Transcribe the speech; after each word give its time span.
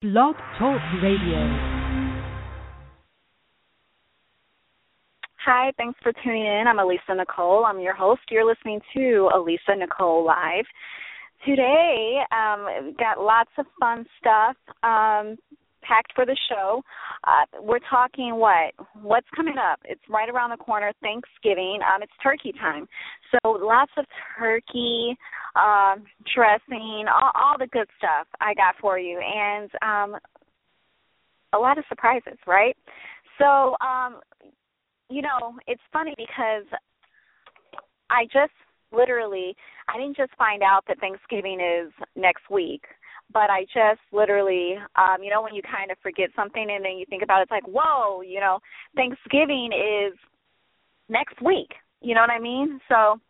Blog 0.00 0.36
Talk 0.56 0.80
Radio. 1.02 1.40
Hi, 5.44 5.72
thanks 5.76 5.98
for 6.04 6.12
tuning 6.22 6.46
in. 6.46 6.66
I'm 6.68 6.76
Alisa 6.76 7.16
Nicole. 7.16 7.64
I'm 7.64 7.80
your 7.80 7.94
host. 7.94 8.20
You're 8.30 8.46
listening 8.46 8.80
to 8.94 9.28
Alisa 9.34 9.76
Nicole 9.76 10.24
Live. 10.24 10.66
Today, 11.44 12.20
um, 12.30 12.66
we've 12.84 12.96
got 12.96 13.18
lots 13.18 13.50
of 13.58 13.66
fun 13.80 14.06
stuff 14.20 14.54
um, 14.84 15.36
packed 15.82 16.12
for 16.14 16.24
the 16.24 16.36
show. 16.48 16.80
Uh, 17.28 17.44
we're 17.62 17.78
talking 17.90 18.36
what? 18.36 18.72
What's 19.02 19.26
coming 19.36 19.56
up? 19.58 19.80
It's 19.84 20.00
right 20.08 20.30
around 20.30 20.50
the 20.50 20.56
corner, 20.56 20.92
Thanksgiving. 21.02 21.80
Um, 21.82 22.02
it's 22.02 22.12
turkey 22.22 22.52
time. 22.52 22.88
So 23.30 23.50
lots 23.50 23.92
of 23.98 24.06
turkey, 24.38 25.14
um, 25.54 26.04
dressing, 26.34 27.04
all, 27.12 27.32
all 27.34 27.58
the 27.58 27.66
good 27.66 27.88
stuff 27.98 28.26
I 28.40 28.54
got 28.54 28.76
for 28.80 28.98
you. 28.98 29.20
And 29.20 29.70
um, 29.82 30.20
a 31.52 31.58
lot 31.58 31.76
of 31.76 31.84
surprises, 31.88 32.38
right? 32.46 32.76
So, 33.38 33.76
um, 33.84 34.20
you 35.10 35.20
know, 35.20 35.58
it's 35.66 35.82
funny 35.92 36.14
because 36.16 36.64
I 38.10 38.24
just 38.24 38.52
literally 38.90 39.54
I 39.88 39.98
didn't 39.98 40.16
just 40.16 40.32
find 40.38 40.62
out 40.62 40.84
that 40.88 40.98
Thanksgiving 41.00 41.60
is 41.60 41.92
next 42.16 42.50
week, 42.50 42.82
but 43.32 43.50
I 43.50 43.64
just 43.64 44.00
literally 44.12 44.76
um, 44.96 45.22
you 45.22 45.30
know, 45.30 45.42
when 45.42 45.54
you 45.54 45.62
kind 45.62 45.90
of 45.90 45.98
forget 46.02 46.30
something 46.34 46.66
and 46.70 46.84
then 46.84 46.98
you 46.98 47.06
think 47.08 47.22
about 47.22 47.40
it, 47.40 47.42
it's 47.42 47.50
like, 47.50 47.66
whoa, 47.66 48.22
you 48.22 48.40
know, 48.40 48.58
Thanksgiving 48.96 49.70
is 49.72 50.18
next 51.08 51.40
week. 51.42 51.72
You 52.00 52.14
know 52.14 52.20
what 52.20 52.30
I 52.30 52.38
mean? 52.38 52.80
So 52.88 53.20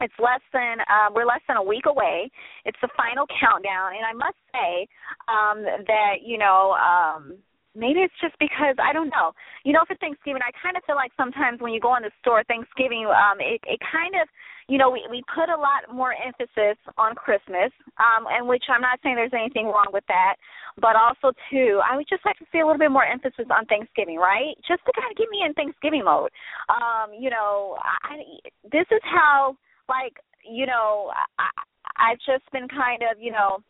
it's 0.00 0.14
less 0.18 0.40
than 0.52 0.80
uh, 0.80 1.10
we're 1.14 1.26
less 1.26 1.40
than 1.48 1.56
a 1.56 1.62
week 1.62 1.86
away. 1.86 2.30
It's 2.64 2.78
the 2.82 2.88
final 2.96 3.26
countdown, 3.40 3.92
and 3.96 4.04
I 4.04 4.12
must 4.12 4.36
say 4.52 4.88
um, 5.28 5.62
that 5.86 6.22
you 6.22 6.38
know 6.38 6.72
um, 6.72 7.38
maybe 7.74 8.00
it's 8.00 8.14
just 8.20 8.38
because 8.38 8.76
I 8.78 8.92
don't 8.92 9.10
know. 9.10 9.32
You 9.64 9.72
know, 9.72 9.84
for 9.86 9.96
Thanksgiving, 9.96 10.42
I 10.42 10.50
kind 10.62 10.76
of 10.76 10.82
feel 10.84 10.96
like 10.96 11.12
sometimes 11.16 11.60
when 11.60 11.72
you 11.72 11.80
go 11.80 11.96
in 11.96 12.02
the 12.02 12.14
store, 12.20 12.42
Thanksgiving, 12.44 13.06
um, 13.06 13.38
it 13.40 13.60
it 13.66 13.80
kind 13.84 14.14
of 14.14 14.28
you 14.68 14.78
know, 14.78 14.90
we 14.90 15.04
we 15.10 15.22
put 15.34 15.48
a 15.48 15.56
lot 15.56 15.92
more 15.92 16.14
emphasis 16.14 16.78
on 16.96 17.14
Christmas, 17.14 17.70
um, 18.00 18.24
and 18.30 18.48
which 18.48 18.64
I'm 18.72 18.80
not 18.80 18.98
saying 19.02 19.16
there's 19.16 19.36
anything 19.36 19.66
wrong 19.66 19.92
with 19.92 20.04
that, 20.08 20.36
but 20.80 20.96
also 20.96 21.36
too, 21.50 21.80
I 21.84 21.96
would 21.96 22.08
just 22.08 22.24
like 22.24 22.38
to 22.38 22.46
see 22.50 22.60
a 22.60 22.66
little 22.66 22.78
bit 22.78 22.90
more 22.90 23.04
emphasis 23.04 23.46
on 23.50 23.66
Thanksgiving, 23.66 24.16
right? 24.16 24.56
Just 24.66 24.80
to 24.86 24.92
kind 24.96 25.10
of 25.10 25.16
get 25.18 25.28
me 25.28 25.44
in 25.44 25.52
Thanksgiving 25.52 26.04
mode. 26.04 26.30
Um, 26.68 27.12
you 27.12 27.28
know, 27.28 27.76
I, 27.82 28.24
this 28.72 28.86
is 28.90 29.02
how 29.04 29.56
like 29.88 30.16
you 30.48 30.66
know 30.66 31.12
I, 31.38 32.12
I've 32.12 32.18
just 32.24 32.50
been 32.52 32.68
kind 32.68 33.02
of 33.02 33.20
you 33.20 33.32
know 33.32 33.60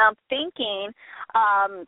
um 0.00 0.14
thinking 0.30 0.92
um 1.34 1.84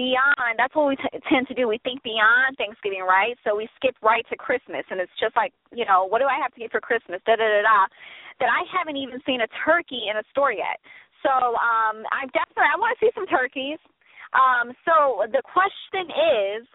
beyond. 0.00 0.56
That's 0.56 0.72
what 0.72 0.88
we 0.88 0.96
t- 0.96 1.20
tend 1.28 1.44
to 1.52 1.54
do. 1.54 1.68
We 1.68 1.76
think 1.84 2.00
beyond 2.00 2.56
thanksgiving 2.56 3.04
right? 3.04 3.36
So 3.44 3.52
we 3.52 3.68
skip 3.76 3.92
right 4.00 4.24
to 4.32 4.36
christmas 4.40 4.88
and 4.88 4.96
it's 4.96 5.12
just 5.20 5.36
like 5.36 5.52
you 5.76 5.84
know 5.84 6.08
what 6.08 6.24
do 6.24 6.26
i 6.26 6.40
have 6.40 6.52
to 6.56 6.60
get 6.60 6.72
for 6.72 6.80
christmas? 6.80 7.20
Da 7.28 7.36
da 7.36 7.44
da 7.44 7.60
da. 7.60 7.80
That 8.40 8.48
i 8.48 8.64
haven't 8.72 8.96
even 8.96 9.20
seen 9.28 9.44
a 9.44 9.50
turkey 9.60 10.08
in 10.08 10.16
a 10.16 10.24
store 10.32 10.52
yet. 10.56 10.80
So 11.20 11.28
um 11.30 12.08
i'm 12.16 12.32
definitely 12.32 12.72
i 12.72 12.80
want 12.80 12.96
to 12.96 13.00
see 13.04 13.12
some 13.12 13.28
turkeys 13.28 13.80
um 14.34 14.72
so 14.84 15.24
the 15.32 15.42
question 15.44 16.10
is 16.10 16.66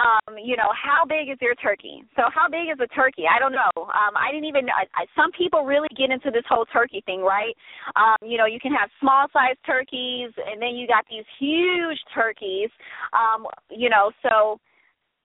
um, 0.00 0.38
you 0.42 0.56
know, 0.56 0.72
how 0.72 1.04
big 1.04 1.28
is 1.28 1.36
your 1.40 1.54
turkey? 1.56 2.02
So 2.16 2.22
how 2.32 2.48
big 2.48 2.72
is 2.72 2.80
a 2.80 2.88
turkey? 2.94 3.24
I 3.28 3.38
don't 3.38 3.52
know. 3.52 3.72
Um, 3.76 4.16
I 4.16 4.32
didn't 4.32 4.46
even. 4.46 4.68
I, 4.70 4.88
I, 4.96 5.04
some 5.14 5.30
people 5.32 5.64
really 5.64 5.88
get 5.96 6.10
into 6.10 6.30
this 6.30 6.44
whole 6.48 6.64
turkey 6.72 7.02
thing, 7.04 7.20
right? 7.20 7.54
Um, 7.96 8.16
you 8.24 8.38
know, 8.38 8.46
you 8.46 8.58
can 8.60 8.72
have 8.72 8.88
small 9.00 9.26
sized 9.32 9.58
turkeys, 9.66 10.32
and 10.36 10.60
then 10.60 10.74
you 10.74 10.86
got 10.86 11.04
these 11.10 11.24
huge 11.38 11.98
turkeys. 12.14 12.70
Um, 13.12 13.46
you 13.68 13.90
know, 13.90 14.10
so 14.22 14.58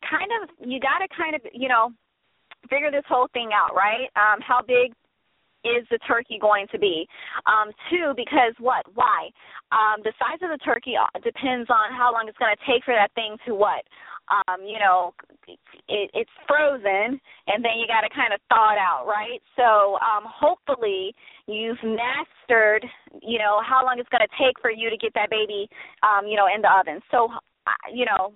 kind 0.04 0.30
of 0.44 0.50
you 0.68 0.80
got 0.80 1.00
to 1.00 1.08
kind 1.16 1.36
of 1.36 1.42
you 1.54 1.70
know 1.70 1.92
figure 2.70 2.92
this 2.92 3.06
whole 3.08 3.28
thing 3.34 3.52
out, 3.54 3.76
right? 3.76 4.10
Um, 4.20 4.42
how 4.42 4.62
big 4.62 4.92
is 5.66 5.86
the 5.90 5.98
turkey 6.08 6.38
going 6.40 6.68
to 6.72 6.80
be? 6.80 7.08
Um, 7.46 7.74
two, 7.90 8.14
because 8.16 8.54
what? 8.60 8.86
Why? 8.94 9.30
Um, 9.74 10.06
the 10.06 10.14
size 10.22 10.40
of 10.46 10.54
the 10.54 10.62
turkey 10.64 10.94
uh, 10.96 11.10
depends 11.20 11.70
on 11.70 11.92
how 11.92 12.14
long 12.14 12.30
it's 12.30 12.38
going 12.38 12.54
to 12.54 12.64
take 12.70 12.86
for 12.86 12.94
that 12.94 13.12
thing 13.16 13.38
to 13.46 13.56
what? 13.56 13.84
um, 14.30 14.66
you 14.66 14.80
know, 14.80 15.14
it, 15.48 16.10
it's 16.14 16.32
frozen, 16.48 17.20
and 17.48 17.62
then 17.62 17.78
you 17.78 17.86
got 17.88 18.02
to 18.02 18.10
kind 18.14 18.34
of 18.34 18.40
thaw 18.50 18.74
it 18.74 18.80
out, 18.80 19.06
right? 19.08 19.42
So 19.56 19.98
um, 20.02 20.26
hopefully 20.26 21.14
you've 21.48 21.82
mastered, 21.84 22.86
you 23.22 23.38
know, 23.38 23.62
how 23.62 23.86
long 23.86 23.98
it's 24.00 24.10
going 24.10 24.26
to 24.26 24.34
take 24.44 24.60
for 24.62 24.72
you 24.72 24.90
to 24.90 24.98
get 24.98 25.14
that 25.14 25.30
baby, 25.30 25.70
um, 26.02 26.26
you 26.26 26.38
know, 26.38 26.48
in 26.54 26.62
the 26.62 26.70
oven. 26.72 27.02
So, 27.12 27.30
uh, 27.68 27.88
you 27.94 28.06
know, 28.06 28.34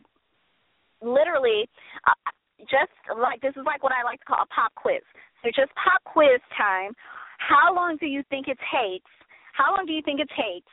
literally, 1.01 1.67
uh, 2.05 2.31
just 2.69 2.93
like 3.17 3.41
this 3.41 3.55
is 3.55 3.65
like 3.65 3.81
what 3.81 3.93
I 3.93 4.03
like 4.03 4.19
to 4.19 4.25
call 4.25 4.43
a 4.43 4.53
pop 4.53 4.75
quiz. 4.75 5.01
So 5.43 5.49
just 5.49 5.71
pop 5.75 6.03
quiz 6.03 6.41
time. 6.57 6.93
How 7.39 7.73
long 7.73 7.97
do 7.97 8.05
you 8.05 8.23
think 8.29 8.47
it 8.47 8.57
takes? 8.71 9.09
How 9.53 9.75
long 9.75 9.85
do 9.85 9.93
you 9.93 10.01
think 10.03 10.19
it 10.19 10.29
takes 10.35 10.71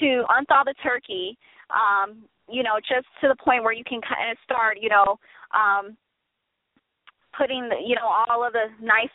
to 0.00 0.24
unthaw 0.28 0.64
the 0.64 0.74
turkey? 0.82 1.36
Um, 1.70 2.24
you 2.48 2.62
know, 2.62 2.80
just 2.80 3.06
to 3.20 3.28
the 3.28 3.36
point 3.36 3.62
where 3.62 3.72
you 3.72 3.84
can 3.84 4.00
kind 4.00 4.30
of 4.30 4.36
start, 4.44 4.78
you 4.80 4.88
know, 4.88 5.18
um, 5.54 5.96
putting, 7.36 7.68
the, 7.68 7.76
you 7.78 7.94
know, 7.94 8.08
all 8.08 8.44
of 8.44 8.52
the 8.52 8.72
nice 8.82 9.12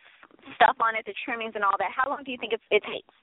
stuff 0.55 0.77
on 0.79 0.95
it, 0.95 1.05
the 1.05 1.13
trimmings 1.25 1.53
and 1.55 1.63
all 1.63 1.75
that. 1.79 1.91
How 1.91 2.09
long 2.09 2.23
do 2.23 2.31
you 2.31 2.37
think 2.37 2.53
it, 2.53 2.61
it 2.71 2.83
takes? 2.85 3.13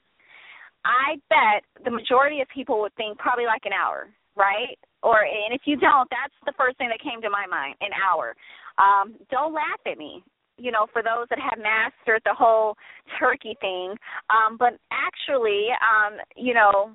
I 0.84 1.17
bet 1.31 1.62
the 1.84 1.91
majority 1.91 2.41
of 2.43 2.49
people 2.51 2.81
would 2.81 2.95
think 2.95 3.19
probably 3.19 3.47
like 3.47 3.62
an 3.65 3.72
hour, 3.72 4.11
right? 4.37 4.78
Or 5.03 5.22
and 5.22 5.55
if 5.55 5.62
you 5.65 5.77
don't, 5.77 6.11
that's 6.11 6.34
the 6.45 6.53
first 6.59 6.77
thing 6.78 6.91
that 6.91 7.01
came 7.01 7.22
to 7.22 7.31
my 7.31 7.47
mind, 7.47 7.77
an 7.81 7.91
hour. 7.95 8.34
Um, 8.78 9.15
don't 9.31 9.55
laugh 9.55 9.78
at 9.87 9.99
me, 9.99 10.25
you 10.62 10.71
know, 10.71 10.87
for 10.93 11.03
those 11.03 11.27
that 11.31 11.39
have 11.39 11.59
mastered 11.59 12.23
the 12.25 12.34
whole 12.34 12.77
turkey 13.19 13.56
thing. 13.61 13.95
Um, 14.31 14.56
but 14.56 14.78
actually, 14.95 15.75
um, 15.83 16.19
you 16.37 16.55
know, 16.55 16.93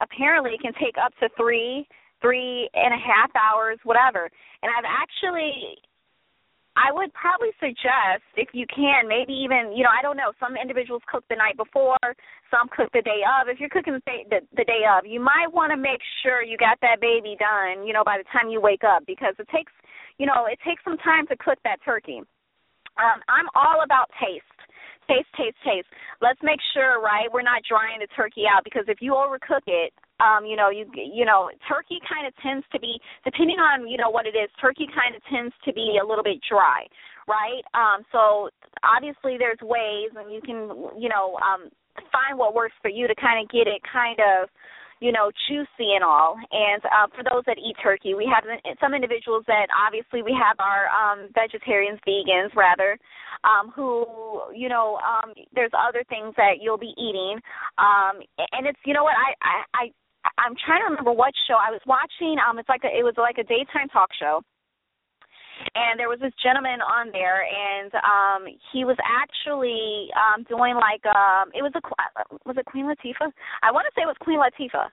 apparently 0.00 0.52
it 0.52 0.60
can 0.60 0.74
take 0.74 0.96
up 1.00 1.12
to 1.20 1.28
three 1.36 1.88
three 2.20 2.70
and 2.74 2.94
a 2.94 3.00
half 3.02 3.30
hours, 3.34 3.78
whatever. 3.82 4.30
And 4.62 4.70
I've 4.70 4.86
actually 4.86 5.80
I 6.72 6.88
would 6.88 7.12
probably 7.12 7.52
suggest, 7.60 8.24
if 8.34 8.48
you 8.56 8.64
can, 8.72 9.04
maybe 9.04 9.34
even, 9.36 9.76
you 9.76 9.84
know, 9.84 9.92
I 9.92 10.00
don't 10.00 10.16
know. 10.16 10.32
Some 10.40 10.56
individuals 10.56 11.02
cook 11.04 11.22
the 11.28 11.36
night 11.36 11.56
before, 11.56 12.00
some 12.48 12.72
cook 12.72 12.88
the 12.96 13.02
day 13.04 13.20
of. 13.28 13.48
If 13.48 13.60
you're 13.60 13.68
cooking 13.68 13.92
the 13.92 14.06
day, 14.08 14.24
the, 14.30 14.40
the 14.56 14.64
day 14.64 14.88
of, 14.88 15.04
you 15.04 15.20
might 15.20 15.52
want 15.52 15.70
to 15.72 15.76
make 15.76 16.00
sure 16.22 16.42
you 16.42 16.56
got 16.56 16.80
that 16.80 16.96
baby 17.00 17.36
done, 17.36 17.86
you 17.86 17.92
know, 17.92 18.02
by 18.04 18.16
the 18.16 18.24
time 18.32 18.48
you 18.48 18.60
wake 18.60 18.84
up, 18.88 19.04
because 19.04 19.34
it 19.38 19.48
takes, 19.52 19.72
you 20.16 20.24
know, 20.24 20.48
it 20.48 20.58
takes 20.64 20.80
some 20.82 20.96
time 21.04 21.26
to 21.28 21.36
cook 21.36 21.58
that 21.64 21.76
turkey. 21.84 22.22
Um, 22.98 23.20
I'm 23.28 23.48
all 23.54 23.82
about 23.84 24.10
taste 24.20 24.44
taste, 25.08 25.30
taste, 25.36 25.58
taste. 25.64 25.90
Let's 26.20 26.38
make 26.42 26.60
sure, 26.74 27.02
right, 27.02 27.26
we're 27.32 27.42
not 27.42 27.62
drying 27.66 28.00
the 28.00 28.10
turkey 28.14 28.44
out 28.46 28.64
because 28.64 28.84
if 28.86 28.98
you 29.00 29.12
overcook 29.12 29.66
it, 29.66 29.92
um, 30.20 30.46
you 30.46 30.54
know, 30.54 30.70
you 30.70 30.86
you 30.94 31.24
know, 31.24 31.50
turkey 31.66 31.98
kind 32.06 32.26
of 32.26 32.32
tends 32.38 32.64
to 32.70 32.78
be 32.78 33.00
depending 33.24 33.58
on 33.58 33.88
you 33.88 33.98
know 33.98 34.10
what 34.10 34.26
it 34.26 34.38
is. 34.38 34.48
Turkey 34.60 34.86
kind 34.94 35.16
of 35.16 35.22
tends 35.26 35.54
to 35.64 35.72
be 35.72 35.98
a 35.98 36.06
little 36.06 36.22
bit 36.22 36.38
dry, 36.46 36.86
right? 37.26 37.62
Um, 37.74 38.06
so 38.12 38.50
obviously 38.86 39.34
there's 39.34 39.58
ways, 39.62 40.14
and 40.14 40.30
you 40.30 40.40
can 40.40 40.70
you 40.94 41.10
know 41.10 41.34
um, 41.42 41.68
find 42.14 42.38
what 42.38 42.54
works 42.54 42.74
for 42.80 42.88
you 42.88 43.08
to 43.08 43.14
kind 43.18 43.42
of 43.42 43.50
get 43.50 43.66
it 43.66 43.82
kind 43.82 44.20
of 44.22 44.48
you 45.02 45.10
know, 45.10 45.34
juicy 45.50 45.98
and 45.98 46.04
all. 46.06 46.38
And 46.38 46.82
uh, 46.86 47.10
for 47.10 47.26
those 47.26 47.42
that 47.50 47.58
eat 47.58 47.74
turkey, 47.82 48.14
we 48.14 48.30
have 48.30 48.46
some 48.80 48.94
individuals 48.94 49.42
that 49.50 49.66
obviously 49.74 50.22
we 50.22 50.30
have 50.30 50.54
our 50.62 50.86
um, 50.94 51.28
vegetarians, 51.34 51.98
vegans 52.06 52.54
rather, 52.54 52.96
um, 53.42 53.74
who 53.74 54.06
you 54.54 54.68
know, 54.68 55.02
um, 55.02 55.34
there's 55.52 55.74
other 55.74 56.04
things 56.08 56.34
that 56.38 56.62
you'll 56.62 56.78
be 56.78 56.94
eating. 56.94 57.42
Um, 57.82 58.22
and 58.54 58.70
it's 58.70 58.78
you 58.86 58.94
know 58.94 59.02
what 59.02 59.18
I 59.18 59.34
I. 59.42 59.56
I 59.74 59.84
I'm 60.38 60.54
trying 60.64 60.78
to 60.78 60.86
remember 60.86 61.10
what 61.10 61.34
show 61.50 61.58
I 61.58 61.74
was 61.74 61.82
watching. 61.84 62.38
Um, 62.38 62.56
it's 62.56 62.68
like 62.68 62.86
a, 62.86 62.90
it 62.94 63.02
was 63.02 63.18
like 63.18 63.38
a 63.38 63.42
daytime 63.42 63.90
talk 63.90 64.08
show, 64.14 64.40
and 65.74 65.98
there 65.98 66.08
was 66.08 66.20
this 66.20 66.32
gentleman 66.42 66.80
on 66.80 67.10
there 67.12 67.44
and 67.46 67.92
um 67.94 68.42
he 68.72 68.84
was 68.84 68.96
actually 69.02 70.08
um 70.16 70.44
doing 70.48 70.74
like 70.74 71.04
um 71.06 71.50
it 71.54 71.62
was 71.62 71.72
a 71.76 71.82
was 72.44 72.56
it 72.56 72.66
Queen 72.66 72.86
Latifah? 72.86 73.30
I 73.62 73.70
want 73.70 73.86
to 73.86 73.92
say 73.94 74.02
it 74.02 74.10
was 74.10 74.16
Queen 74.20 74.38
Latifah. 74.38 74.88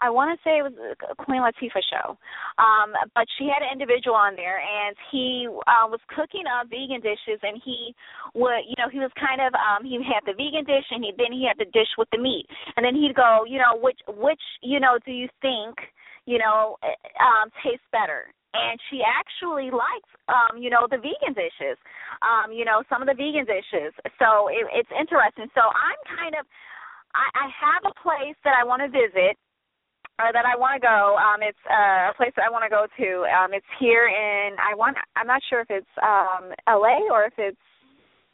I 0.00 0.10
want 0.10 0.30
to 0.30 0.38
say 0.46 0.58
it 0.58 0.62
was 0.62 0.74
Queen 1.18 1.42
Latifah 1.42 1.82
show, 1.90 2.14
um, 2.62 2.94
but 3.14 3.26
she 3.36 3.50
had 3.50 3.66
an 3.66 3.74
individual 3.74 4.14
on 4.14 4.36
there, 4.36 4.62
and 4.62 4.94
he 5.10 5.48
uh, 5.50 5.90
was 5.90 5.98
cooking 6.14 6.46
up 6.46 6.70
vegan 6.70 7.02
dishes, 7.02 7.42
and 7.42 7.60
he 7.64 7.94
would, 8.34 8.62
you 8.62 8.78
know, 8.78 8.86
he 8.86 9.02
was 9.02 9.10
kind 9.18 9.42
of, 9.42 9.50
um, 9.58 9.82
he 9.82 9.98
had 9.98 10.22
the 10.22 10.38
vegan 10.38 10.62
dish, 10.62 10.86
and 10.90 11.02
he 11.02 11.10
then 11.18 11.34
he 11.34 11.42
had 11.42 11.58
the 11.58 11.66
dish 11.74 11.90
with 11.98 12.06
the 12.12 12.18
meat, 12.18 12.46
and 12.76 12.86
then 12.86 12.94
he'd 12.94 13.14
go, 13.14 13.42
you 13.42 13.58
know, 13.58 13.74
which 13.74 13.98
which 14.06 14.42
you 14.62 14.78
know 14.78 14.98
do 15.04 15.10
you 15.10 15.26
think, 15.42 15.74
you 16.26 16.38
know, 16.38 16.78
eh, 16.86 16.94
um, 17.18 17.50
tastes 17.58 17.86
better? 17.90 18.30
And 18.54 18.80
she 18.88 19.04
actually 19.04 19.68
likes, 19.70 20.10
um, 20.28 20.56
you 20.56 20.70
know, 20.70 20.88
the 20.88 20.96
vegan 20.96 21.36
dishes, 21.36 21.76
um, 22.24 22.50
you 22.50 22.64
know, 22.64 22.82
some 22.88 23.04
of 23.04 23.08
the 23.08 23.14
vegan 23.14 23.44
dishes. 23.44 23.92
So 24.16 24.48
it, 24.48 24.64
it's 24.72 24.88
interesting. 24.92 25.52
So 25.52 25.68
I'm 25.68 26.00
kind 26.08 26.34
of, 26.34 26.48
I, 27.12 27.28
I 27.34 27.46
have 27.52 27.84
a 27.84 27.94
place 28.00 28.36
that 28.48 28.56
I 28.56 28.64
want 28.64 28.80
to 28.80 28.88
visit 28.88 29.36
or 30.18 30.32
that 30.34 30.44
I 30.44 30.58
want 30.58 30.74
to 30.74 30.82
go. 30.82 31.14
Um, 31.14 31.40
it's 31.42 31.60
uh, 31.70 32.10
a 32.10 32.14
place 32.16 32.32
that 32.34 32.44
I 32.46 32.50
want 32.50 32.66
to 32.66 32.72
go 32.72 32.90
to. 32.90 33.08
Um, 33.30 33.54
it's 33.54 33.68
here 33.78 34.10
in 34.10 34.58
I 34.58 34.74
want. 34.74 34.98
I'm 35.14 35.26
not 35.26 35.42
sure 35.46 35.62
if 35.62 35.70
it's 35.70 35.94
um, 36.02 36.50
L.A. 36.66 37.06
or 37.10 37.24
if 37.24 37.34
it's 37.38 37.60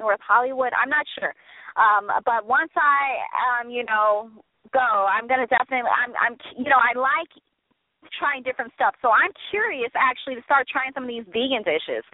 North 0.00 0.20
Hollywood. 0.25 0.72
I'm 0.72 0.88
not 0.88 1.05
sure. 1.19 1.34
Um, 1.76 2.08
but 2.25 2.46
once 2.46 2.72
I 2.76 3.20
um, 3.37 3.70
you 3.70 3.84
know 3.84 4.31
go, 4.72 4.81
I'm 4.81 5.28
gonna 5.28 5.46
definitely. 5.46 5.90
I'm 5.93 6.12
I'm 6.16 6.34
you 6.56 6.70
know 6.70 6.81
I 6.81 6.96
like 6.96 7.32
trying 8.18 8.42
different 8.42 8.72
stuff. 8.74 8.94
So 9.02 9.10
I'm 9.10 9.32
curious 9.50 9.90
actually 9.94 10.34
to 10.36 10.44
start 10.44 10.68
trying 10.68 10.92
some 10.94 11.04
of 11.04 11.10
these 11.10 11.26
vegan 11.28 11.62
dishes 11.64 12.04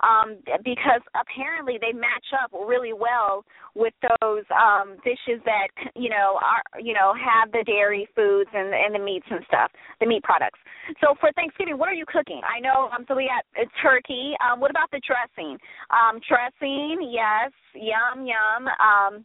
um, 0.00 0.40
because 0.64 1.02
apparently 1.14 1.78
they 1.80 1.92
match 1.92 2.28
up 2.36 2.50
really 2.52 2.92
well 2.92 3.44
with 3.74 3.94
those 4.20 4.44
um, 4.54 4.96
dishes 5.04 5.42
that 5.44 5.68
you 5.94 6.08
know 6.08 6.38
are 6.38 6.62
you 6.80 6.94
know 6.94 7.14
have 7.14 7.50
the 7.52 7.64
dairy 7.66 8.08
foods 8.14 8.50
and 8.54 8.72
and 8.72 8.94
the 8.94 9.02
meats 9.02 9.26
and 9.30 9.44
stuff, 9.46 9.70
the 10.00 10.06
meat 10.06 10.22
products. 10.22 10.58
So 11.00 11.14
for 11.20 11.32
Thanksgiving, 11.32 11.78
what 11.78 11.88
are 11.88 11.96
you 11.96 12.06
cooking? 12.06 12.40
I 12.44 12.60
know 12.60 12.90
um, 12.94 13.04
so 13.08 13.16
we 13.16 13.28
got 13.28 13.44
a 13.60 13.66
turkey. 13.82 14.34
Um, 14.44 14.60
what 14.60 14.70
about 14.70 14.90
the 14.90 15.00
dressing? 15.02 15.58
Um, 15.90 16.20
dressing, 16.28 17.10
yes, 17.12 17.52
yum 17.74 18.26
yum. 18.26 18.68
Um, 18.78 19.24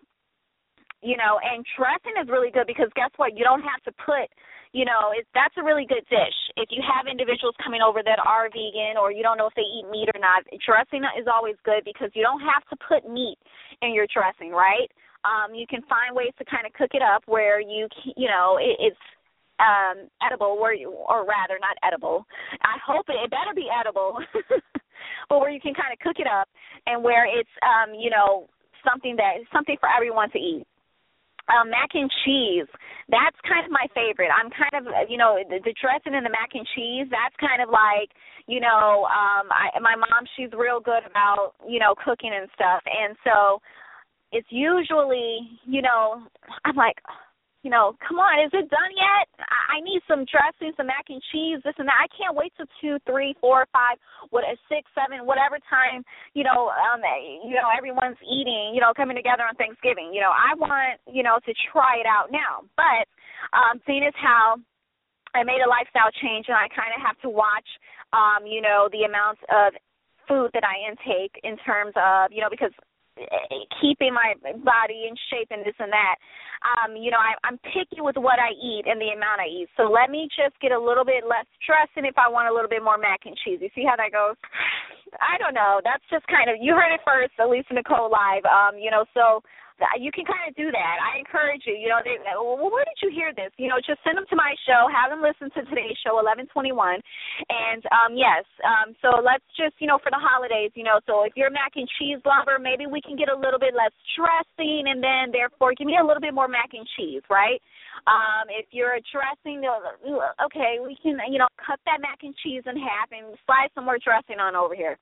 you 1.01 1.15
know, 1.15 1.39
and 1.39 1.65
dressing 1.77 2.19
is 2.21 2.27
really 2.27 2.51
good 2.51 2.67
because 2.67 2.89
guess 2.95 3.11
what? 3.15 3.37
You 3.37 3.43
don't 3.43 3.63
have 3.63 3.81
to 3.87 3.91
put 4.03 4.27
you 4.71 4.85
know, 4.85 5.09
it, 5.17 5.25
that's 5.33 5.55
a 5.57 5.63
really 5.63 5.85
good 5.89 6.05
dish. 6.09 6.37
If 6.57 6.69
you 6.69 6.81
have 6.85 7.09
individuals 7.09 7.57
coming 7.63 7.81
over 7.81 8.05
that 8.05 8.21
are 8.21 8.49
vegan 8.53 9.01
or 9.01 9.11
you 9.11 9.23
don't 9.23 9.37
know 9.37 9.49
if 9.49 9.57
they 9.57 9.65
eat 9.65 9.89
meat 9.89 10.09
or 10.13 10.19
not, 10.21 10.45
dressing 10.61 11.01
is 11.17 11.25
always 11.25 11.55
good 11.65 11.81
because 11.85 12.13
you 12.13 12.21
don't 12.21 12.41
have 12.41 12.61
to 12.69 12.75
put 12.85 13.09
meat 13.09 13.37
in 13.81 13.93
your 13.93 14.05
dressing, 14.13 14.51
right? 14.53 14.89
Um, 15.25 15.57
you 15.57 15.65
can 15.65 15.81
find 15.89 16.13
ways 16.15 16.33
to 16.37 16.45
kind 16.45 16.69
of 16.69 16.73
cook 16.73 16.93
it 16.93 17.01
up 17.01 17.23
where 17.25 17.59
you, 17.59 17.89
you 18.15 18.29
know, 18.29 18.57
it, 18.61 18.77
it's 18.79 19.03
um 19.59 20.07
edible 20.23 20.55
where 20.55 20.73
you 20.73 20.87
or 20.87 21.27
rather 21.27 21.59
not 21.59 21.75
edible 21.83 22.23
i 22.63 22.79
hope 22.79 23.03
it, 23.09 23.19
it 23.19 23.29
better 23.29 23.51
be 23.53 23.67
edible 23.67 24.15
but 25.27 25.39
where 25.39 25.51
you 25.51 25.59
can 25.59 25.73
kind 25.73 25.91
of 25.91 25.99
cook 25.99 26.15
it 26.15 26.27
up 26.31 26.47
and 26.87 27.03
where 27.03 27.27
it's 27.27 27.51
um 27.59 27.93
you 27.93 28.09
know 28.09 28.47
something 28.87 29.17
that 29.17 29.43
something 29.51 29.75
for 29.81 29.89
everyone 29.91 30.31
to 30.31 30.39
eat 30.39 30.63
um, 31.49 31.69
mac 31.69 31.89
and 31.93 32.09
cheese. 32.23 32.69
That's 33.09 33.37
kind 33.41 33.65
of 33.65 33.71
my 33.73 33.89
favorite. 33.97 34.29
I'm 34.29 34.53
kind 34.53 34.77
of, 34.77 35.09
you 35.09 35.17
know, 35.17 35.41
the, 35.41 35.57
the 35.65 35.73
dressing 35.81 36.13
and 36.13 36.25
the 36.25 36.29
mac 36.29 36.53
and 36.53 36.65
cheese. 36.77 37.09
That's 37.09 37.33
kind 37.41 37.61
of 37.61 37.73
like, 37.73 38.13
you 38.45 38.61
know, 38.61 39.09
um, 39.09 39.49
I, 39.49 39.73
my 39.81 39.97
mom. 39.97 40.29
She's 40.37 40.53
real 40.53 40.79
good 40.79 41.01
about, 41.09 41.57
you 41.67 41.79
know, 41.81 41.97
cooking 41.97 42.31
and 42.33 42.47
stuff. 42.53 42.85
And 42.85 43.17
so, 43.25 43.59
it's 44.31 44.47
usually, 44.51 45.57
you 45.65 45.81
know, 45.81 46.21
I'm 46.65 46.75
like, 46.75 46.97
you 47.63 47.69
know, 47.69 47.95
come 47.99 48.19
on, 48.19 48.39
is 48.45 48.51
it 48.53 48.69
done 48.71 48.93
yet? 48.95 49.27
I 49.39 49.79
I 49.79 49.81
need 49.81 50.01
some 50.07 50.25
dressing, 50.27 50.73
some 50.75 50.87
mac 50.87 51.07
and 51.07 51.21
cheese, 51.31 51.59
this 51.63 51.75
and 51.77 51.87
that. 51.87 51.99
I 51.99 52.09
can't 52.11 52.35
wait 52.35 52.51
till 52.57 52.67
two, 52.81 52.97
three, 53.07 53.35
four, 53.39 53.67
five, 53.71 53.95
what 54.29 54.43
a 54.43 54.55
six, 54.67 54.89
seven, 54.91 55.23
whatever 55.25 55.59
time, 55.69 56.03
you 56.33 56.43
know, 56.43 56.71
um 56.71 56.99
you 57.43 57.55
know, 57.55 57.69
everyone's 57.71 58.19
eating, 58.23 58.71
you 58.75 58.81
know, 58.81 58.91
coming 58.95 59.15
together 59.15 59.43
on 59.43 59.55
Thanksgiving. 59.55 60.11
You 60.11 60.21
know, 60.21 60.33
I 60.33 60.55
want, 60.55 60.99
you 61.07 61.23
know, 61.23 61.39
to 61.45 61.51
try 61.71 61.99
it 61.99 62.07
out 62.07 62.31
now. 62.31 62.67
But 62.75 63.07
um 63.55 63.79
seeing 63.87 64.03
as 64.03 64.15
how 64.19 64.57
I 65.35 65.43
made 65.43 65.61
a 65.61 65.69
lifestyle 65.69 66.11
change 66.19 66.49
and 66.49 66.57
I 66.57 66.67
kinda 66.67 66.97
have 66.99 67.19
to 67.21 67.29
watch 67.29 67.67
um, 68.13 68.45
you 68.45 68.61
know, 68.61 68.89
the 68.91 69.05
amount 69.05 69.39
of 69.49 69.73
food 70.27 70.51
that 70.53 70.63
I 70.63 70.89
intake 70.89 71.33
in 71.43 71.57
terms 71.57 71.93
of, 71.95 72.31
you 72.31 72.41
know, 72.41 72.49
because 72.49 72.71
keeping 73.81 74.13
my 74.13 74.35
body 74.63 75.07
in 75.09 75.15
shape 75.29 75.49
and 75.51 75.65
this 75.65 75.77
and 75.79 75.91
that. 75.91 76.15
Um, 76.59 76.99
you 76.99 77.07
know, 77.11 77.19
I, 77.19 77.39
I'm 77.47 77.57
picky 77.71 78.03
with 78.03 78.19
what 78.19 78.35
I 78.35 78.51
eat 78.51 78.83
and 78.83 78.99
the 78.99 79.15
amount 79.15 79.39
I 79.39 79.47
eat. 79.47 79.71
So 79.79 79.87
let 79.87 80.11
me 80.11 80.27
just 80.35 80.59
get 80.59 80.75
a 80.75 80.79
little 80.79 81.05
bit 81.05 81.23
less 81.23 81.47
stressing 81.63 82.03
if 82.03 82.19
I 82.19 82.27
want 82.27 82.51
a 82.51 82.53
little 82.53 82.67
bit 82.67 82.83
more 82.83 82.99
mac 82.99 83.23
and 83.23 83.35
cheese. 83.39 83.63
You 83.63 83.71
see 83.71 83.87
how 83.87 83.95
that 83.95 84.11
goes? 84.11 84.35
I 85.23 85.39
don't 85.39 85.55
know. 85.55 85.79
That's 85.83 86.03
just 86.11 86.27
kind 86.27 86.51
of 86.51 86.59
you 86.59 86.75
heard 86.75 86.91
it 86.93 87.01
first, 87.07 87.33
Alisa 87.39 87.73
Nicole 87.73 88.11
live. 88.11 88.43
Um, 88.43 88.75
you 88.75 88.91
know, 88.91 89.07
so 89.15 89.41
you 89.99 90.11
can 90.11 90.27
kind 90.27 90.43
of 90.47 90.55
do 90.55 90.71
that. 90.71 90.95
I 90.99 91.19
encourage 91.19 91.63
you. 91.63 91.75
You 91.75 91.89
know, 91.89 92.03
they, 92.03 92.19
well, 92.35 92.59
where 92.59 92.85
did 92.85 92.99
you 92.99 93.09
hear 93.11 93.31
this? 93.31 93.51
You 93.57 93.71
know, 93.71 93.79
just 93.79 94.03
send 94.03 94.19
them 94.19 94.27
to 94.29 94.35
my 94.35 94.53
show. 94.67 94.87
Have 94.91 95.11
them 95.11 95.23
listen 95.23 95.47
to 95.55 95.61
today's 95.71 95.95
show, 96.03 96.19
1121. 96.19 96.99
And 97.49 97.81
um, 97.91 98.11
yes, 98.15 98.43
um, 98.63 98.95
so 98.99 99.23
let's 99.23 99.45
just, 99.55 99.79
you 99.79 99.87
know, 99.87 99.97
for 100.03 100.11
the 100.11 100.19
holidays, 100.19 100.71
you 100.75 100.83
know, 100.83 100.99
so 101.07 101.23
if 101.23 101.33
you're 101.39 101.51
a 101.51 101.55
mac 101.55 101.79
and 101.79 101.87
cheese 101.99 102.19
lover, 102.27 102.59
maybe 102.59 102.87
we 102.87 102.99
can 102.99 103.15
get 103.15 103.31
a 103.31 103.37
little 103.37 103.59
bit 103.59 103.73
less 103.73 103.95
dressing, 104.15 104.91
and 104.91 104.99
then 104.99 105.31
therefore 105.31 105.71
give 105.73 105.87
me 105.87 105.97
a 105.99 106.05
little 106.05 106.21
bit 106.21 106.35
more 106.35 106.47
mac 106.47 106.75
and 106.75 106.85
cheese, 106.99 107.23
right? 107.31 107.59
Um, 108.07 108.47
if 108.47 108.67
you're 108.71 108.95
a 108.95 109.03
dressing, 109.11 109.63
okay, 109.65 110.79
we 110.83 110.95
can, 111.01 111.19
you 111.31 111.39
know, 111.39 111.49
cut 111.59 111.79
that 111.85 111.99
mac 111.99 112.23
and 112.23 112.35
cheese 112.43 112.63
in 112.67 112.75
half 112.79 113.11
and 113.11 113.35
slide 113.45 113.71
some 113.75 113.85
more 113.85 113.99
dressing 113.99 114.39
on 114.39 114.55
over 114.55 114.75
here 114.75 114.97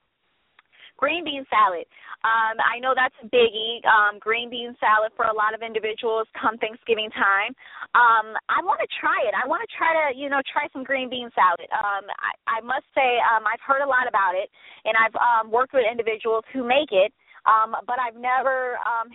green 0.97 1.23
bean 1.23 1.45
salad. 1.49 1.85
Um, 2.25 2.57
I 2.59 2.81
know 2.81 2.97
that's 2.97 3.15
a 3.21 3.29
biggie. 3.29 3.79
Um, 3.85 4.17
green 4.19 4.49
bean 4.49 4.75
salad 4.81 5.13
for 5.15 5.29
a 5.29 5.33
lot 5.33 5.53
of 5.53 5.61
individuals 5.61 6.27
come 6.33 6.57
Thanksgiving 6.57 7.13
time. 7.13 7.53
Um, 7.93 8.33
I 8.49 8.59
want 8.65 8.81
to 8.81 8.89
try 8.99 9.17
it. 9.29 9.37
I 9.37 9.45
want 9.45 9.61
to 9.61 9.69
try 9.77 9.93
to, 9.93 10.17
you 10.17 10.27
know, 10.27 10.41
try 10.49 10.65
some 10.73 10.83
green 10.83 11.09
bean 11.09 11.29
salad. 11.37 11.69
Um, 11.69 12.09
I, 12.17 12.57
I 12.57 12.65
must 12.65 12.89
say, 12.97 13.21
um, 13.31 13.45
I've 13.45 13.61
heard 13.61 13.85
a 13.85 13.89
lot 13.89 14.09
about 14.09 14.33
it, 14.33 14.49
and 14.83 14.97
I've 14.97 15.15
um, 15.15 15.53
worked 15.53 15.77
with 15.77 15.85
individuals 15.85 16.43
who 16.51 16.65
make 16.65 16.89
it. 16.91 17.13
Um, 17.47 17.79
but 17.87 17.95
I've 17.95 18.19
never 18.19 18.75
um 18.83 19.07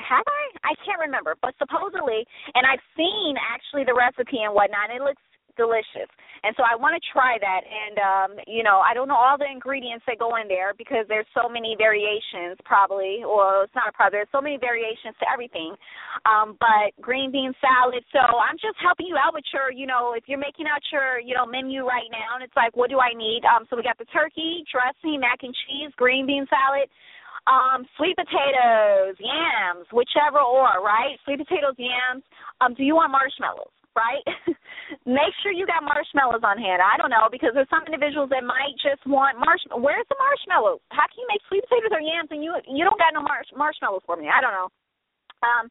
have 0.00 0.24
I? 0.24 0.42
I 0.64 0.72
can't 0.80 0.96
remember. 0.96 1.36
But 1.44 1.52
supposedly 1.60 2.24
and 2.56 2.64
I've 2.64 2.80
seen 2.96 3.36
actually 3.36 3.84
the 3.84 3.92
recipe 3.92 4.40
and 4.40 4.56
whatnot, 4.56 4.88
it 4.88 5.04
looks 5.04 5.20
delicious. 5.56 6.08
And 6.44 6.54
so 6.54 6.62
I 6.62 6.76
want 6.76 6.94
to 6.94 7.02
try 7.10 7.40
that. 7.40 7.62
And 7.64 7.96
um, 7.98 8.30
you 8.46 8.62
know, 8.62 8.78
I 8.84 8.94
don't 8.94 9.08
know 9.08 9.18
all 9.18 9.36
the 9.36 9.48
ingredients 9.48 10.04
that 10.06 10.20
go 10.20 10.36
in 10.36 10.46
there 10.46 10.76
because 10.76 11.08
there's 11.08 11.26
so 11.34 11.48
many 11.48 11.74
variations, 11.74 12.60
probably. 12.64 13.24
Or 13.26 13.64
it's 13.64 13.74
not 13.74 13.88
a 13.88 13.94
problem. 13.96 14.20
There's 14.20 14.32
so 14.32 14.44
many 14.44 14.60
variations 14.60 15.16
to 15.20 15.26
everything. 15.26 15.74
Um, 16.28 16.54
but 16.60 16.94
green 17.00 17.32
bean 17.32 17.56
salad. 17.58 18.04
So 18.12 18.20
I'm 18.20 18.60
just 18.60 18.78
helping 18.78 19.08
you 19.08 19.16
out 19.16 19.34
with 19.34 19.44
your, 19.52 19.72
you 19.72 19.88
know, 19.88 20.14
if 20.14 20.28
you're 20.30 20.40
making 20.40 20.68
out 20.70 20.84
your, 20.92 21.18
you 21.18 21.34
know, 21.34 21.44
menu 21.44 21.82
right 21.84 22.08
now, 22.12 22.38
and 22.38 22.44
it's 22.44 22.56
like, 22.56 22.76
what 22.76 22.88
do 22.88 23.00
I 23.00 23.16
need? 23.16 23.42
Um, 23.48 23.66
so 23.68 23.76
we 23.76 23.82
got 23.82 23.98
the 23.98 24.08
turkey, 24.12 24.62
dressing, 24.70 25.20
mac 25.20 25.42
and 25.42 25.54
cheese, 25.66 25.90
green 25.96 26.26
bean 26.26 26.46
salad 26.46 26.88
um, 27.46 27.86
sweet 27.96 28.16
potatoes, 28.16 29.14
yams, 29.18 29.86
whichever 29.92 30.40
or, 30.42 30.82
right? 30.82 31.16
Sweet 31.24 31.38
potatoes, 31.38 31.74
yams. 31.78 32.22
Um, 32.60 32.74
do 32.74 32.82
you 32.82 32.94
want 32.94 33.12
marshmallows? 33.12 33.70
Right? 33.96 34.22
Make 35.08 35.34
sure 35.42 35.50
you 35.50 35.66
got 35.66 35.82
marshmallows 35.82 36.44
on 36.44 36.60
hand. 36.60 36.84
I 36.84 37.00
don't 37.00 37.10
know 37.10 37.26
because 37.32 37.56
there's 37.56 37.70
some 37.72 37.88
individuals 37.88 38.30
that 38.30 38.44
might 38.44 38.76
just 38.78 39.02
want 39.08 39.40
marshmallows. 39.40 39.82
Where's 39.82 40.06
the 40.12 40.20
marshmallows? 40.20 40.84
How 40.92 41.08
can 41.08 41.24
you 41.24 41.28
make 41.32 41.42
sweet 41.48 41.64
potatoes 41.66 41.96
or 41.96 42.04
yams 42.04 42.30
and 42.30 42.44
you 42.44 42.54
you 42.68 42.84
don't 42.84 43.00
got 43.00 43.16
no 43.16 43.24
marsh- 43.24 43.56
marshmallows 43.56 44.04
for 44.04 44.14
me? 44.14 44.28
I 44.28 44.44
don't 44.44 44.54
know. 44.54 44.68
Um, 45.42 45.66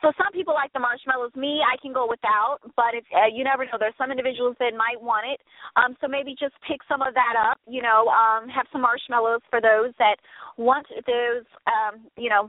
so 0.00 0.12
some 0.16 0.32
people 0.32 0.54
like 0.54 0.72
the 0.72 0.80
marshmallows. 0.80 1.36
Me, 1.36 1.60
I 1.60 1.76
can 1.76 1.92
go 1.92 2.08
without, 2.08 2.64
but 2.72 2.96
if 2.96 3.04
uh, 3.12 3.28
you 3.28 3.44
never 3.44 3.64
know, 3.68 3.76
there's 3.76 3.96
some 4.00 4.10
individuals 4.10 4.56
that 4.58 4.72
might 4.72 4.96
want 4.96 5.28
it. 5.28 5.40
Um, 5.76 5.92
so 6.00 6.08
maybe 6.08 6.32
just 6.32 6.56
pick 6.64 6.80
some 6.88 7.02
of 7.04 7.12
that 7.12 7.36
up. 7.36 7.60
You 7.68 7.82
know, 7.84 8.08
um, 8.08 8.48
have 8.48 8.64
some 8.72 8.80
marshmallows 8.80 9.44
for 9.52 9.60
those 9.60 9.92
that 10.00 10.16
want 10.56 10.88
those. 11.04 11.44
Um, 11.68 12.08
you 12.16 12.30
know, 12.32 12.48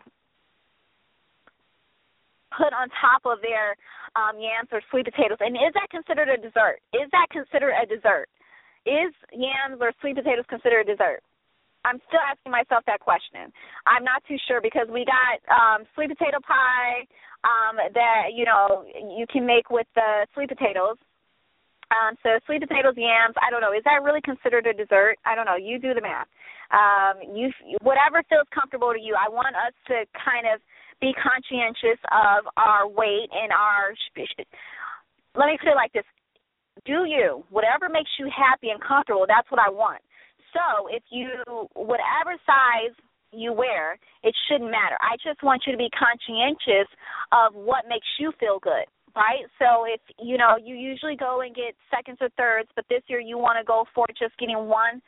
put 2.55 2.75
on 2.75 2.91
top 2.99 3.23
of 3.25 3.39
their 3.41 3.75
um, 4.15 4.39
yams 4.39 4.69
or 4.71 4.81
sweet 4.91 5.05
potatoes. 5.05 5.39
And 5.39 5.55
is 5.55 5.73
that 5.73 5.87
considered 5.89 6.29
a 6.29 6.37
dessert? 6.37 6.83
Is 6.93 7.07
that 7.11 7.27
considered 7.31 7.73
a 7.75 7.85
dessert? 7.87 8.27
Is 8.85 9.13
yams 9.31 9.79
or 9.79 9.93
sweet 10.01 10.15
potatoes 10.15 10.45
considered 10.49 10.87
a 10.87 10.91
dessert? 10.95 11.21
I'm 11.85 11.97
still 12.07 12.21
asking 12.21 12.51
myself 12.51 12.85
that 12.85 12.99
question. 13.01 13.49
I'm 13.89 14.03
not 14.05 14.21
too 14.27 14.37
sure 14.47 14.61
because 14.61 14.85
we 14.89 15.05
got 15.05 15.41
um 15.49 15.85
sweet 15.93 16.13
potato 16.13 16.37
pie 16.45 17.05
um 17.41 17.81
that 17.93 18.33
you 18.33 18.45
know 18.45 18.85
you 18.93 19.25
can 19.25 19.45
make 19.45 19.69
with 19.69 19.87
the 19.95 20.27
sweet 20.33 20.49
potatoes. 20.49 20.97
Um 21.89 22.15
so 22.21 22.37
sweet 22.45 22.61
potatoes, 22.61 22.93
yams, 22.97 23.33
I 23.41 23.49
don't 23.49 23.61
know, 23.61 23.73
is 23.73 23.83
that 23.85 24.05
really 24.05 24.21
considered 24.21 24.67
a 24.67 24.73
dessert? 24.73 25.17
I 25.25 25.33
don't 25.33 25.45
know. 25.45 25.57
You 25.57 25.79
do 25.81 25.93
the 25.93 26.05
math. 26.05 26.29
Um 26.69 27.33
you 27.33 27.49
whatever 27.81 28.21
feels 28.29 28.45
comfortable 28.53 28.93
to 28.93 29.01
you. 29.01 29.17
I 29.17 29.29
want 29.29 29.57
us 29.57 29.73
to 29.89 30.05
kind 30.13 30.45
of 30.45 30.61
be 31.01 31.11
conscientious 31.17 31.99
of 32.13 32.45
our 32.55 32.87
weight 32.87 33.27
and 33.33 33.51
our. 33.51 33.93
Let 35.35 35.47
me 35.47 35.57
put 35.57 35.73
it 35.73 35.75
like 35.75 35.91
this: 35.91 36.05
do 36.85 37.05
you. 37.05 37.43
Whatever 37.49 37.89
makes 37.89 38.11
you 38.19 38.29
happy 38.29 38.69
and 38.69 38.79
comfortable, 38.81 39.25
that's 39.27 39.49
what 39.51 39.59
I 39.59 39.69
want. 39.69 40.01
So 40.53 40.87
if 40.91 41.03
you, 41.09 41.29
whatever 41.73 42.35
size 42.45 42.95
you 43.31 43.53
wear, 43.53 43.97
it 44.23 44.35
shouldn't 44.47 44.69
matter. 44.69 44.97
I 44.99 45.15
just 45.23 45.41
want 45.43 45.63
you 45.65 45.71
to 45.71 45.77
be 45.77 45.89
conscientious 45.95 46.91
of 47.31 47.55
what 47.55 47.87
makes 47.87 48.07
you 48.19 48.33
feel 48.39 48.59
good, 48.59 48.83
right? 49.15 49.47
So 49.59 49.85
if, 49.87 50.01
you 50.19 50.37
know, 50.37 50.57
you 50.61 50.75
usually 50.75 51.15
go 51.15 51.39
and 51.41 51.55
get 51.55 51.73
seconds 51.89 52.17
or 52.19 52.29
thirds, 52.35 52.69
but 52.75 52.83
this 52.89 53.01
year 53.07 53.21
you 53.21 53.37
want 53.37 53.57
to 53.59 53.63
go 53.63 53.85
for 53.95 54.05
just 54.19 54.37
getting 54.37 54.67
one, 54.67 55.01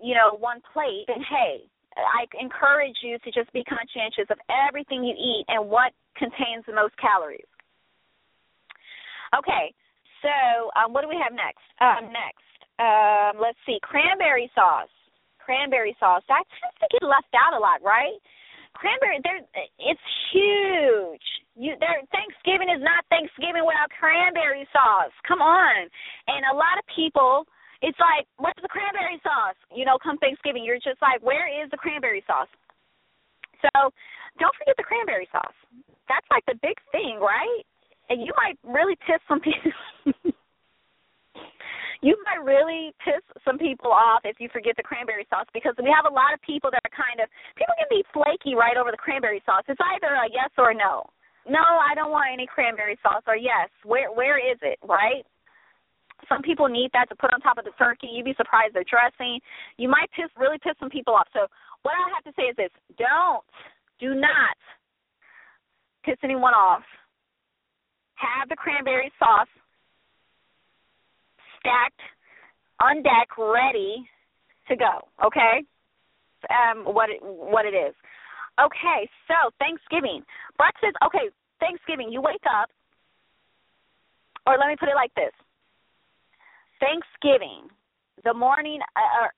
you 0.00 0.14
know, 0.14 0.36
one 0.38 0.60
plate, 0.72 1.04
then 1.08 1.20
hey, 1.28 1.68
I 1.96 2.28
encourage 2.38 2.96
you 3.02 3.18
to 3.24 3.30
just 3.32 3.52
be 3.52 3.64
conscientious 3.64 4.28
of 4.30 4.38
everything 4.68 5.04
you 5.04 5.16
eat 5.16 5.44
and 5.48 5.68
what 5.68 5.92
contains 6.16 6.64
the 6.66 6.74
most 6.76 6.96
calories. 7.00 7.48
Okay, 9.36 9.72
so 10.22 10.70
um, 10.78 10.92
what 10.92 11.02
do 11.02 11.08
we 11.08 11.18
have 11.18 11.32
next? 11.32 11.64
Um, 11.80 12.12
next, 12.12 12.46
um, 12.78 13.40
let's 13.40 13.58
see, 13.66 13.78
cranberry 13.82 14.50
sauce. 14.54 14.92
Cranberry 15.40 15.96
sauce. 15.98 16.22
That 16.28 16.42
tends 16.58 16.76
to 16.82 16.86
get 16.90 17.06
left 17.06 17.30
out 17.34 17.54
a 17.54 17.60
lot, 17.60 17.78
right? 17.82 18.18
Cranberry, 18.74 19.22
there, 19.24 19.40
it's 19.78 20.06
huge. 20.34 21.26
You, 21.56 21.78
there, 21.80 22.02
Thanksgiving 22.12 22.68
is 22.68 22.82
not 22.84 23.08
Thanksgiving 23.08 23.64
without 23.64 23.88
cranberry 23.94 24.68
sauce. 24.74 25.14
Come 25.24 25.40
on, 25.40 25.88
and 26.28 26.42
a 26.52 26.54
lot 26.54 26.76
of 26.76 26.84
people, 26.92 27.48
it's 27.86 27.98
like, 28.02 28.26
where's 28.42 28.58
the 28.58 28.68
cranberry 28.68 29.22
sauce? 29.22 29.56
You 29.70 29.86
know, 29.86 29.96
come 30.02 30.18
Thanksgiving, 30.18 30.66
you're 30.66 30.82
just 30.82 30.98
like, 30.98 31.22
where 31.22 31.46
is 31.46 31.70
the 31.70 31.78
cranberry 31.78 32.26
sauce? 32.26 32.50
So, 33.62 33.94
don't 34.42 34.54
forget 34.58 34.74
the 34.76 34.84
cranberry 34.84 35.30
sauce. 35.30 35.54
That's 36.10 36.26
like 36.28 36.44
the 36.50 36.58
big 36.60 36.76
thing, 36.90 37.22
right? 37.22 37.64
and 38.08 38.22
you 38.22 38.32
might 38.36 38.58
really 38.62 38.96
piss 39.06 39.20
some 39.28 39.40
people. 39.40 39.72
you 42.02 42.16
might 42.24 42.42
really 42.44 42.94
piss 43.02 43.22
some 43.44 43.58
people 43.58 43.90
off 43.90 44.22
if 44.24 44.38
you 44.38 44.48
forget 44.52 44.76
the 44.76 44.82
cranberry 44.82 45.26
sauce 45.30 45.46
because 45.52 45.74
we 45.78 45.90
have 45.90 46.10
a 46.10 46.14
lot 46.14 46.34
of 46.34 46.40
people 46.42 46.70
that 46.70 46.82
are 46.84 46.94
kind 46.94 47.20
of 47.20 47.28
people 47.56 47.74
can 47.78 47.90
be 47.90 48.04
flaky 48.12 48.54
right 48.54 48.76
over 48.76 48.90
the 48.90 49.00
cranberry 49.00 49.42
sauce. 49.46 49.64
It's 49.68 49.80
either 49.80 50.14
a 50.14 50.30
yes 50.30 50.50
or 50.58 50.70
a 50.70 50.74
no. 50.74 51.06
No, 51.48 51.62
I 51.62 51.94
don't 51.94 52.10
want 52.10 52.30
any 52.32 52.46
cranberry 52.46 52.98
sauce 53.02 53.22
or 53.26 53.36
yes. 53.36 53.70
Where 53.84 54.10
where 54.12 54.38
is 54.38 54.58
it, 54.62 54.78
right? 54.82 55.26
Some 56.28 56.42
people 56.42 56.68
need 56.68 56.90
that 56.92 57.08
to 57.10 57.16
put 57.16 57.32
on 57.32 57.40
top 57.40 57.58
of 57.58 57.64
the 57.64 57.76
turkey. 57.78 58.08
You'd 58.10 58.24
be 58.24 58.34
surprised 58.36 58.74
the 58.74 58.84
dressing. 58.88 59.38
You 59.76 59.88
might 59.88 60.10
piss 60.16 60.30
really 60.36 60.58
piss 60.58 60.74
some 60.80 60.90
people 60.90 61.14
off. 61.14 61.28
So 61.32 61.46
what 61.82 61.94
I 61.94 62.08
have 62.14 62.24
to 62.24 62.32
say 62.34 62.48
is 62.50 62.56
this 62.56 62.72
don't 62.98 63.44
do 64.00 64.14
not 64.14 64.56
piss 66.04 66.16
anyone 66.22 66.54
off 66.54 66.82
have 68.16 68.48
the 68.48 68.56
cranberry 68.56 69.12
sauce 69.18 69.48
stacked 71.60 72.00
on 72.80 73.02
deck, 73.02 73.28
ready 73.38 74.04
to 74.68 74.76
go. 74.76 75.08
Okay, 75.24 75.64
um, 76.50 76.84
what 76.92 77.10
it, 77.10 77.20
what 77.22 77.64
it 77.64 77.76
is. 77.76 77.94
Okay, 78.60 79.08
so 79.28 79.52
Thanksgiving 79.58 80.24
breakfast. 80.56 80.96
Okay, 81.04 81.28
Thanksgiving. 81.60 82.10
You 82.10 82.20
wake 82.20 82.44
up, 82.48 82.70
or 84.46 84.56
let 84.58 84.68
me 84.68 84.76
put 84.80 84.88
it 84.88 84.96
like 84.96 85.14
this: 85.14 85.32
Thanksgiving, 86.80 87.68
the 88.24 88.34
morning. 88.34 88.80
Uh, 88.94 89.28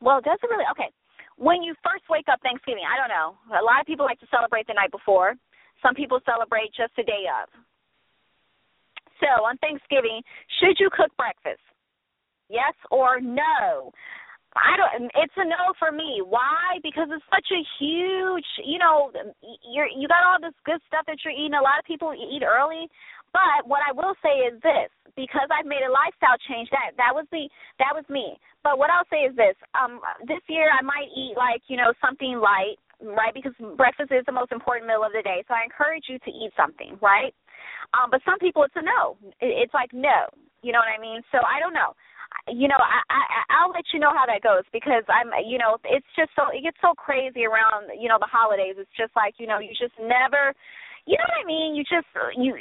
well, 0.00 0.20
does 0.20 0.38
it 0.42 0.50
really? 0.50 0.68
Okay, 0.72 0.90
when 1.36 1.62
you 1.62 1.74
first 1.82 2.04
wake 2.08 2.26
up 2.30 2.40
Thanksgiving, 2.42 2.84
I 2.86 2.96
don't 2.96 3.10
know. 3.10 3.34
A 3.58 3.64
lot 3.64 3.80
of 3.80 3.86
people 3.86 4.06
like 4.06 4.20
to 4.20 4.30
celebrate 4.30 4.66
the 4.66 4.74
night 4.74 4.90
before. 4.90 5.34
Some 5.82 5.94
people 5.94 6.20
celebrate 6.24 6.70
just 6.76 6.94
the 6.96 7.02
day 7.02 7.26
of. 7.28 7.48
So 9.20 9.44
on 9.44 9.58
Thanksgiving, 9.58 10.22
should 10.60 10.78
you 10.78 10.90
cook 10.90 11.10
breakfast? 11.16 11.62
Yes 12.48 12.74
or 12.90 13.20
no? 13.20 13.92
I 14.54 14.78
don't. 14.78 15.10
It's 15.18 15.34
a 15.36 15.44
no 15.44 15.74
for 15.78 15.90
me. 15.90 16.22
Why? 16.22 16.78
Because 16.82 17.08
it's 17.10 17.24
such 17.26 17.50
a 17.50 17.62
huge. 17.82 18.46
You 18.62 18.78
know, 18.78 19.10
you're 19.66 19.90
you 19.90 20.06
got 20.06 20.22
all 20.22 20.38
this 20.38 20.54
good 20.64 20.78
stuff 20.86 21.02
that 21.06 21.18
you're 21.24 21.34
eating. 21.34 21.58
A 21.58 21.62
lot 21.62 21.82
of 21.82 21.84
people 21.84 22.14
eat 22.14 22.46
early, 22.46 22.86
but 23.34 23.66
what 23.66 23.82
I 23.82 23.90
will 23.90 24.14
say 24.22 24.46
is 24.46 24.54
this: 24.62 24.88
because 25.18 25.50
I've 25.50 25.66
made 25.66 25.82
a 25.82 25.90
lifestyle 25.90 26.38
change, 26.46 26.70
that 26.70 26.94
that 26.96 27.10
was 27.10 27.26
the 27.34 27.50
that 27.82 27.90
was 27.92 28.06
me. 28.06 28.38
But 28.62 28.78
what 28.78 28.88
I'll 28.88 29.08
say 29.10 29.26
is 29.26 29.34
this: 29.34 29.58
um, 29.74 29.98
this 30.24 30.40
year 30.46 30.70
I 30.70 30.80
might 30.86 31.10
eat 31.10 31.34
like 31.34 31.66
you 31.66 31.76
know 31.76 31.92
something 31.98 32.38
light 32.38 32.78
right? 33.02 33.34
Because 33.34 33.52
breakfast 33.76 34.12
is 34.12 34.24
the 34.26 34.32
most 34.32 34.52
important 34.52 34.86
meal 34.86 35.04
of 35.04 35.12
the 35.12 35.22
day. 35.22 35.44
So 35.48 35.54
I 35.54 35.66
encourage 35.66 36.06
you 36.08 36.18
to 36.22 36.30
eat 36.30 36.52
something, 36.56 36.96
right? 37.02 37.34
Um, 37.92 38.08
but 38.10 38.22
some 38.24 38.38
people 38.38 38.62
it's 38.64 38.76
a 38.76 38.82
no. 38.82 39.18
It's 39.40 39.74
like 39.74 39.92
no. 39.92 40.30
You 40.62 40.72
know 40.72 40.80
what 40.80 40.92
I 40.92 41.00
mean? 41.00 41.20
So 41.32 41.38
I 41.44 41.60
don't 41.60 41.74
know. 41.74 41.92
You 42.48 42.66
know, 42.66 42.80
I, 42.80 42.98
I 43.10 43.20
I'll 43.60 43.70
let 43.70 43.86
you 43.92 44.00
know 44.00 44.10
how 44.10 44.26
that 44.26 44.42
goes 44.42 44.66
because 44.72 45.04
I'm 45.06 45.30
you 45.44 45.58
know, 45.58 45.78
it's 45.84 46.08
just 46.16 46.30
so 46.34 46.50
it 46.50 46.62
gets 46.62 46.78
so 46.80 46.94
crazy 46.94 47.46
around, 47.46 47.92
you 47.98 48.08
know, 48.08 48.18
the 48.18 48.30
holidays. 48.30 48.74
It's 48.78 48.90
just 48.96 49.14
like, 49.14 49.38
you 49.38 49.46
know, 49.46 49.58
you 49.58 49.70
just 49.76 49.94
never 50.00 50.54
you 51.06 51.20
know 51.20 51.28
what 51.28 51.44
I 51.44 51.46
mean? 51.46 51.76
You 51.76 51.84
just 51.84 52.08
you 52.36 52.56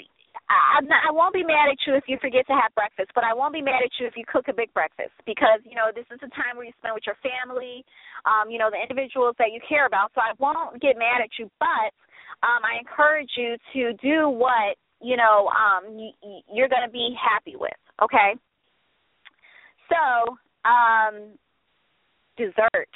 Not, 0.83 1.01
I 1.07 1.12
won't 1.12 1.33
be 1.33 1.43
mad 1.43 1.69
at 1.72 1.79
you 1.88 1.95
if 1.95 2.03
you 2.07 2.17
forget 2.19 2.45
to 2.48 2.53
have 2.53 2.74
breakfast, 2.75 3.12
but 3.15 3.24
I 3.24 3.33
won't 3.33 3.53
be 3.53 3.62
mad 3.62 3.81
at 3.83 3.93
you 4.00 4.07
if 4.07 4.17
you 4.17 4.25
cook 4.27 4.48
a 4.50 4.53
big 4.53 4.74
breakfast 4.74 5.13
because 5.25 5.62
you 5.63 5.75
know 5.75 5.93
this 5.93 6.05
is 6.12 6.19
a 6.19 6.31
time 6.36 6.57
where 6.57 6.65
you 6.65 6.75
spend 6.79 6.93
with 6.93 7.05
your 7.05 7.17
family, 7.24 7.86
um, 8.25 8.50
you 8.50 8.57
know 8.57 8.69
the 8.69 8.81
individuals 8.81 9.36
that 9.39 9.53
you 9.53 9.62
care 9.67 9.86
about. 9.86 10.12
So 10.15 10.22
I 10.22 10.33
won't 10.39 10.81
get 10.81 10.98
mad 10.98 11.24
at 11.24 11.31
you, 11.39 11.50
but 11.60 11.91
um, 12.43 12.62
I 12.65 12.79
encourage 12.79 13.31
you 13.38 13.55
to 13.74 13.93
do 14.01 14.27
what 14.29 14.75
you 15.01 15.15
know 15.15 15.50
um, 15.53 15.98
you, 15.98 16.12
you're 16.51 16.69
going 16.69 16.86
to 16.86 16.91
be 16.91 17.15
happy 17.15 17.55
with. 17.55 17.77
Okay. 18.01 18.36
So 19.88 20.01
um, 20.67 21.38
dessert. 22.36 22.91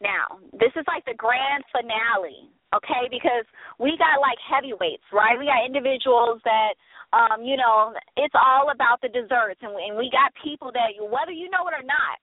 Now 0.00 0.38
this 0.52 0.72
is 0.76 0.84
like 0.86 1.04
the 1.04 1.16
grand 1.16 1.64
finale 1.72 2.50
okay? 2.74 3.08
Because 3.10 3.46
we 3.78 3.96
got 3.98 4.20
like 4.20 4.38
heavyweights 4.40 5.04
right? 5.12 5.38
We 5.38 5.46
got 5.46 5.64
individuals 5.64 6.40
that 6.44 6.74
um, 7.12 7.44
you 7.44 7.60
know, 7.60 7.92
it's 8.16 8.32
all 8.32 8.72
about 8.72 9.04
the 9.04 9.12
desserts, 9.12 9.60
and 9.60 9.76
and 9.76 10.00
we 10.00 10.08
got 10.08 10.32
people 10.40 10.72
that 10.72 10.96
whether 10.96 11.32
you 11.32 11.52
know 11.52 11.68
it 11.68 11.76
or 11.76 11.84
not. 11.84 12.16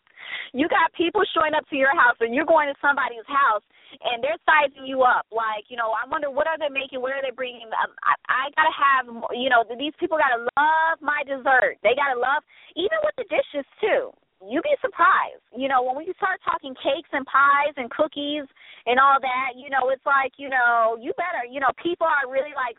you 0.53 0.67
got 0.71 0.95
people 0.95 1.23
showing 1.35 1.55
up 1.55 1.67
to 1.71 1.77
your 1.77 1.95
house 1.95 2.19
and 2.21 2.35
you're 2.35 2.47
going 2.47 2.67
to 2.67 2.75
somebody's 2.83 3.27
house 3.27 3.63
and 4.03 4.23
they're 4.23 4.39
sizing 4.47 4.87
you 4.87 5.03
up. 5.03 5.27
Like 5.31 5.67
you 5.71 5.77
know 5.77 5.95
i 5.95 6.07
wonder 6.07 6.31
what 6.31 6.47
are 6.47 6.59
they 6.59 6.71
making 6.71 7.03
where 7.03 7.19
are 7.19 7.25
they 7.25 7.35
bringing 7.35 7.67
um, 7.83 7.91
i 8.03 8.15
i 8.31 8.43
gotta 8.55 8.75
have 8.75 9.05
you 9.35 9.51
know 9.51 9.67
these 9.79 9.95
people 9.99 10.19
gotta 10.19 10.43
love 10.59 10.99
my 11.03 11.23
dessert. 11.27 11.79
They 11.83 11.95
gotta 11.95 12.19
love 12.19 12.43
even 12.75 12.99
with 13.03 13.15
the 13.19 13.27
dishes 13.31 13.67
too. 13.83 14.11
You'd 14.43 14.67
be 14.67 14.75
surprised. 14.83 15.43
You 15.55 15.71
know 15.71 15.83
when 15.83 15.99
we 15.99 16.07
start 16.19 16.43
talking 16.43 16.75
cakes 16.79 17.11
and 17.15 17.27
pies 17.27 17.75
and 17.79 17.91
cookies 17.91 18.47
and 18.87 18.99
all 18.99 19.19
that 19.21 19.57
you 19.57 19.69
know 19.69 19.91
it's 19.91 20.05
like 20.07 20.33
you 20.37 20.49
know 20.49 20.97
you 21.01 21.13
better 21.17 21.45
you 21.49 21.61
know 21.61 21.71
people 21.83 22.07
are 22.07 22.31
really 22.31 22.55
like 22.55 22.77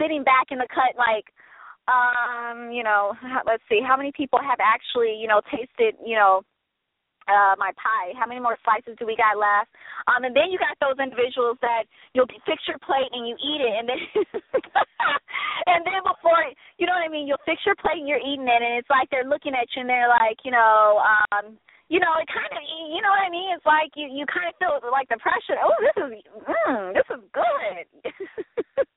sitting 0.00 0.24
back 0.24 0.48
in 0.50 0.58
the 0.58 0.68
cut 0.72 0.96
like 0.96 1.28
um 1.90 2.70
you 2.70 2.82
know 2.82 3.12
let's 3.46 3.62
see 3.68 3.80
how 3.84 3.96
many 3.96 4.12
people 4.12 4.38
have 4.38 4.58
actually 4.62 5.18
you 5.18 5.26
know 5.26 5.40
tasted 5.50 5.98
you 6.04 6.16
know 6.16 6.42
uh 7.28 7.54
my 7.58 7.70
pie? 7.78 8.10
How 8.18 8.26
many 8.26 8.40
more 8.40 8.58
slices 8.64 8.98
do 8.98 9.06
we 9.06 9.14
got 9.14 9.38
left? 9.38 9.70
Um 10.10 10.24
and 10.24 10.34
then 10.34 10.50
you 10.50 10.58
got 10.58 10.74
those 10.82 10.98
individuals 10.98 11.58
that 11.62 11.86
you'll 12.14 12.30
fix 12.46 12.62
your 12.66 12.78
plate 12.82 13.10
and 13.12 13.28
you 13.28 13.36
eat 13.38 13.60
it 13.62 13.74
and 13.78 13.86
then 13.86 14.00
and 15.70 15.86
then 15.86 16.02
before 16.02 16.42
you 16.78 16.86
know 16.86 16.94
what 16.94 17.06
i 17.06 17.12
mean? 17.12 17.26
You'll 17.26 17.42
fix 17.46 17.62
your 17.66 17.78
plate 17.78 18.02
and 18.02 18.08
you're 18.08 18.22
eating 18.22 18.48
it 18.48 18.62
and 18.62 18.74
it's 18.78 18.90
like 18.90 19.06
they're 19.10 19.28
looking 19.28 19.54
at 19.54 19.70
you 19.74 19.86
and 19.86 19.90
they're 19.90 20.10
like 20.10 20.42
you 20.42 20.50
know 20.50 21.02
um 21.30 21.58
you 21.92 22.00
know, 22.00 22.16
it 22.16 22.24
kind 22.32 22.48
of, 22.56 22.64
you 22.88 23.04
know 23.04 23.12
what 23.12 23.20
I 23.20 23.28
mean? 23.28 23.52
It's 23.52 23.68
like 23.68 23.92
you, 24.00 24.08
you 24.08 24.24
kind 24.24 24.48
of 24.48 24.56
feel 24.56 24.80
like 24.88 25.12
the 25.12 25.20
pressure. 25.20 25.60
Oh, 25.60 25.76
this 25.76 25.92
is, 26.00 26.24
mm, 26.40 26.96
this 26.96 27.04
is 27.12 27.20
good. 27.36 27.84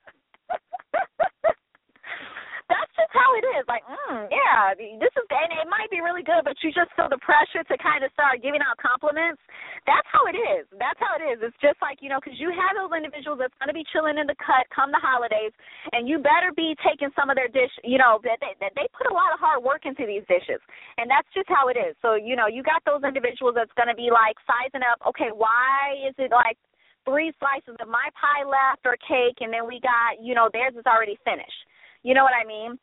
That's 2.71 2.91
just 2.95 3.04
how 3.15 3.31
it 3.39 3.45
is. 3.55 3.63
Like, 3.72 3.88
mm, 3.88 4.27
yeah, 4.27 4.75
this 4.75 5.13
is, 5.15 5.25
and 5.31 5.51
it 5.55 5.67
might 5.72 5.88
be 5.88 6.03
really 6.03 6.22
good, 6.22 6.43
but 6.43 6.60
you 6.60 6.75
just 6.75 6.91
feel 6.93 7.07
the 7.07 7.22
pressure 7.24 7.63
to 7.63 7.75
kind 7.79 8.03
of 8.03 8.12
start 8.12 8.43
giving 8.43 8.60
out 8.60 8.75
compliments. 8.75 9.39
That's 9.88 10.05
how 10.12 10.27
it 10.27 10.36
is. 10.36 10.67
That's 10.75 11.00
how 11.00 11.15
it 11.15 11.24
is. 11.24 11.39
It's 11.39 11.57
just 11.63 11.79
like 11.79 12.03
you 12.03 12.12
know, 12.12 12.19
because 12.19 12.36
you 12.36 12.51
have 12.51 12.75
those 12.75 12.91
individuals 12.91 13.39
that's 13.39 13.55
going 13.57 13.72
to 13.72 13.77
be 13.77 13.88
chilling 13.95 14.19
in 14.19 14.27
the 14.27 14.38
cut 14.43 14.67
come 14.75 14.91
the 14.91 15.00
holidays, 15.00 15.55
and 15.95 16.05
you 16.05 16.19
better 16.19 16.51
be 16.51 16.75
taking 16.84 17.10
some 17.15 17.31
of 17.31 17.39
their 17.39 17.50
dish. 17.50 17.72
You 17.88 17.98
know, 17.98 18.19
that 18.27 18.38
they, 18.43 18.53
they 18.60 18.69
they 18.75 18.88
put 18.91 19.07
a 19.07 19.15
lot 19.15 19.31
of 19.31 19.39
hard 19.39 19.63
work 19.63 19.88
into 19.88 20.03
these 20.03 20.27
dishes, 20.27 20.60
and 21.00 21.07
that's 21.07 21.27
just 21.31 21.48
how 21.48 21.72
it 21.72 21.79
is. 21.79 21.95
So 22.03 22.19
you 22.19 22.36
know, 22.36 22.51
you 22.51 22.62
got 22.62 22.84
those 22.84 23.07
individuals 23.07 23.55
that's 23.55 23.74
going 23.79 23.89
to 23.89 23.98
be 23.98 24.12
like 24.12 24.36
sizing 24.43 24.84
up. 24.84 25.00
Okay, 25.15 25.31
why 25.31 25.95
is 26.03 26.13
it 26.19 26.36
like 26.36 26.60
three 27.05 27.31
slices 27.39 27.77
of 27.79 27.88
my 27.88 28.10
pie 28.17 28.43
left 28.43 28.84
or 28.84 28.98
cake, 29.05 29.39
and 29.39 29.53
then 29.53 29.69
we 29.69 29.79
got, 29.79 30.17
you 30.19 30.34
know, 30.34 30.50
theirs 30.51 30.74
is 30.75 30.86
already 30.89 31.17
finished. 31.24 31.62
You 32.01 32.13
know 32.13 32.25
what 32.25 32.34
I 32.34 32.45
mean? 32.45 32.77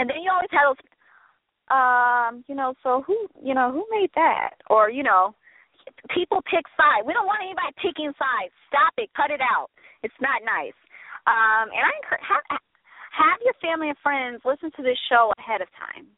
And 0.00 0.08
then 0.08 0.24
you 0.24 0.32
always 0.32 0.48
have 0.56 0.72
those, 0.72 0.80
um, 1.68 2.32
you 2.48 2.56
know, 2.56 2.72
so 2.80 3.04
who, 3.04 3.28
you 3.36 3.52
know, 3.52 3.68
who 3.68 3.84
made 3.92 4.08
that? 4.16 4.56
Or, 4.72 4.88
you 4.88 5.04
know, 5.04 5.36
people 6.08 6.40
pick 6.48 6.64
sides. 6.72 7.04
We 7.04 7.12
don't 7.12 7.28
want 7.28 7.44
anybody 7.44 7.76
picking 7.76 8.16
sides. 8.16 8.56
Stop 8.72 8.96
it. 8.96 9.12
Cut 9.12 9.28
it 9.28 9.44
out. 9.44 9.68
It's 10.00 10.16
not 10.24 10.40
nice. 10.40 10.76
Um, 11.28 11.68
and 11.68 11.84
I 11.84 11.92
encourage, 12.00 12.24
have, 12.24 12.48
have 13.12 13.44
your 13.44 13.52
family 13.60 13.92
and 13.92 13.98
friends 14.00 14.40
listen 14.48 14.72
to 14.80 14.82
this 14.82 14.96
show 15.12 15.36
ahead 15.36 15.60
of 15.60 15.68
time 15.76 16.08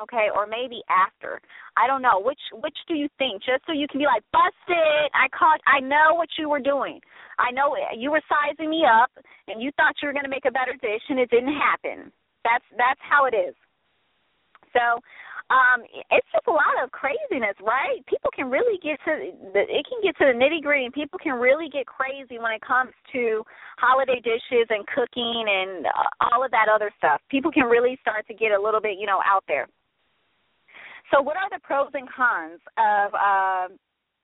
okay 0.00 0.32
or 0.34 0.46
maybe 0.46 0.80
after 0.88 1.38
i 1.76 1.86
don't 1.86 2.00
know 2.00 2.16
which 2.16 2.40
which 2.64 2.76
do 2.88 2.94
you 2.94 3.08
think 3.18 3.44
just 3.44 3.60
so 3.66 3.72
you 3.76 3.86
can 3.86 4.00
be 4.00 4.08
like 4.08 4.24
busted 4.32 5.12
i 5.12 5.28
caught 5.36 5.60
i 5.68 5.80
know 5.80 6.16
what 6.16 6.28
you 6.38 6.48
were 6.48 6.64
doing 6.64 6.98
i 7.38 7.52
know 7.52 7.76
you 7.92 8.10
were 8.10 8.22
sizing 8.24 8.70
me 8.70 8.84
up 8.88 9.12
and 9.48 9.60
you 9.60 9.70
thought 9.76 9.92
you 10.00 10.08
were 10.08 10.16
going 10.16 10.24
to 10.24 10.32
make 10.32 10.48
a 10.48 10.50
better 10.50 10.72
dish 10.80 11.04
and 11.10 11.20
it 11.20 11.28
didn't 11.28 11.52
happen 11.52 12.10
that's 12.44 12.64
that's 12.76 13.00
how 13.02 13.26
it 13.26 13.34
is. 13.34 13.54
So 14.72 15.00
um 15.50 15.84
it's 16.10 16.28
just 16.32 16.46
a 16.46 16.54
lot 16.54 16.76
of 16.82 16.90
craziness 16.90 17.56
right? 17.60 18.00
People 18.06 18.30
can 18.34 18.50
really 18.50 18.78
get 18.82 18.98
to 19.04 19.12
the 19.52 19.62
it 19.66 19.84
can 19.86 20.00
get 20.02 20.16
to 20.18 20.30
the 20.30 20.36
nitty 20.36 20.62
gritty 20.62 20.84
and 20.86 20.94
people 20.94 21.18
can 21.18 21.34
really 21.38 21.68
get 21.68 21.86
crazy 21.86 22.38
when 22.38 22.52
it 22.52 22.62
comes 22.62 22.92
to 23.12 23.42
holiday 23.78 24.20
dishes 24.20 24.66
and 24.70 24.86
cooking 24.88 25.44
and 25.46 25.86
all 26.32 26.44
of 26.44 26.50
that 26.50 26.66
other 26.72 26.90
stuff. 26.98 27.20
People 27.30 27.50
can 27.50 27.66
really 27.66 27.98
start 28.00 28.26
to 28.28 28.34
get 28.34 28.52
a 28.52 28.60
little 28.60 28.80
bit 28.80 28.98
you 28.98 29.06
know 29.06 29.20
out 29.26 29.44
there. 29.46 29.68
So, 31.12 31.20
what 31.20 31.36
are 31.36 31.50
the 31.50 31.60
pros 31.60 31.90
and 31.92 32.08
cons 32.08 32.60
of 32.80 33.12
uh, 33.12 33.68